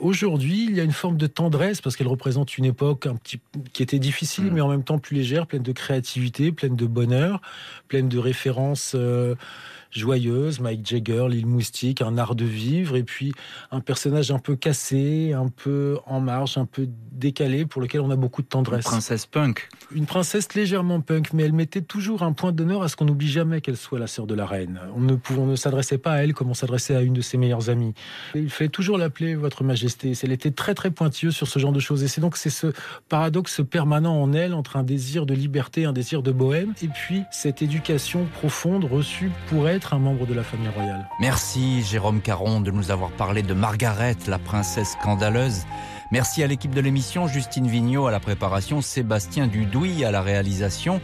Aujourd'hui, 0.00 0.66
il 0.68 0.76
y 0.76 0.80
a 0.80 0.84
une 0.84 0.92
forme 0.92 1.16
de 1.16 1.26
tendresse, 1.26 1.80
parce 1.80 1.96
qu'elle 1.96 2.06
représente 2.06 2.58
une 2.58 2.64
époque 2.64 3.06
un 3.06 3.16
petit, 3.16 3.40
qui 3.72 3.82
était 3.82 3.98
difficile, 3.98 4.52
mm. 4.52 4.54
mais 4.54 4.60
en 4.60 4.68
même 4.68 4.84
temps 4.84 5.00
plus 5.00 5.16
légère, 5.16 5.48
pleine 5.48 5.64
de 5.64 5.72
créativité, 5.72 6.52
pleine 6.52 6.76
de 6.76 6.86
bonheur, 6.86 7.40
pleine 7.88 8.08
de 8.08 8.18
références... 8.18 8.92
Euh, 8.94 9.34
joyeuse, 9.90 10.60
Mike 10.60 10.86
Jagger, 10.86 11.26
l'île 11.28 11.46
moustique, 11.46 12.02
un 12.02 12.18
art 12.18 12.34
de 12.34 12.44
vivre, 12.44 12.96
et 12.96 13.02
puis 13.02 13.32
un 13.70 13.80
personnage 13.80 14.30
un 14.30 14.38
peu 14.38 14.56
cassé, 14.56 15.32
un 15.32 15.48
peu 15.48 15.98
en 16.06 16.20
marge, 16.20 16.58
un 16.58 16.66
peu 16.66 16.88
décalé, 17.12 17.66
pour 17.66 17.80
lequel 17.82 18.00
on 18.00 18.10
a 18.10 18.16
beaucoup 18.16 18.42
de 18.42 18.46
tendresse. 18.46 18.84
Une 18.84 18.90
princesse 18.90 19.26
punk. 19.26 19.68
Une 19.94 20.06
princesse 20.06 20.54
légèrement 20.54 21.00
punk, 21.00 21.32
mais 21.32 21.44
elle 21.44 21.52
mettait 21.52 21.82
toujours 21.82 22.22
un 22.22 22.32
point 22.32 22.52
d'honneur 22.52 22.82
à 22.82 22.88
ce 22.88 22.96
qu'on 22.96 23.06
n'oublie 23.06 23.28
jamais 23.28 23.60
qu'elle 23.60 23.76
soit 23.76 23.98
la 23.98 24.06
sœur 24.06 24.26
de 24.26 24.34
la 24.34 24.46
reine. 24.46 24.80
On 24.96 25.00
ne, 25.00 25.16
on 25.36 25.46
ne 25.46 25.56
s'adressait 25.56 25.98
pas 25.98 26.12
à 26.12 26.16
elle 26.18 26.34
comme 26.34 26.50
on 26.50 26.54
s'adressait 26.54 26.94
à 26.94 27.02
une 27.02 27.14
de 27.14 27.20
ses 27.20 27.38
meilleures 27.38 27.70
amies. 27.70 27.94
il 28.34 28.50
fallait 28.50 28.68
toujours 28.68 28.98
l'appeler 28.98 29.34
Votre 29.34 29.64
Majesté. 29.64 30.12
Elle 30.22 30.32
était 30.32 30.50
très 30.50 30.74
très 30.74 30.90
pointilleuse 30.90 31.34
sur 31.34 31.48
ce 31.48 31.58
genre 31.58 31.72
de 31.72 31.80
choses. 31.80 32.02
Et 32.02 32.08
c'est 32.08 32.20
donc 32.20 32.36
c'est 32.36 32.50
ce 32.50 32.72
paradoxe 33.08 33.62
permanent 33.68 34.20
en 34.20 34.32
elle 34.32 34.54
entre 34.54 34.76
un 34.76 34.82
désir 34.82 35.26
de 35.26 35.34
liberté, 35.34 35.84
un 35.84 35.92
désir 35.92 36.22
de 36.22 36.32
bohème, 36.32 36.74
et 36.82 36.88
puis 36.88 37.22
cette 37.30 37.62
éducation 37.62 38.26
profonde 38.34 38.84
reçue 38.84 39.30
pour 39.48 39.68
être 39.78 39.94
un 39.94 40.00
membre 40.00 40.26
de 40.26 40.34
la 40.34 40.42
famille 40.42 40.68
royale. 40.68 41.08
Merci 41.20 41.82
Jérôme 41.82 42.20
Caron 42.20 42.60
de 42.60 42.72
nous 42.72 42.90
avoir 42.90 43.12
parlé 43.12 43.42
de 43.42 43.54
Margaret, 43.54 44.16
la 44.26 44.40
princesse 44.40 44.96
scandaleuse. 45.00 45.66
Merci 46.10 46.42
à 46.42 46.48
l'équipe 46.48 46.74
de 46.74 46.80
l'émission, 46.80 47.28
Justine 47.28 47.68
Vignot 47.68 48.08
à 48.08 48.10
la 48.10 48.18
préparation, 48.18 48.80
Sébastien 48.80 49.46
Dudouis 49.46 50.04
à 50.04 50.10
la 50.10 50.20
réalisation. 50.20 51.00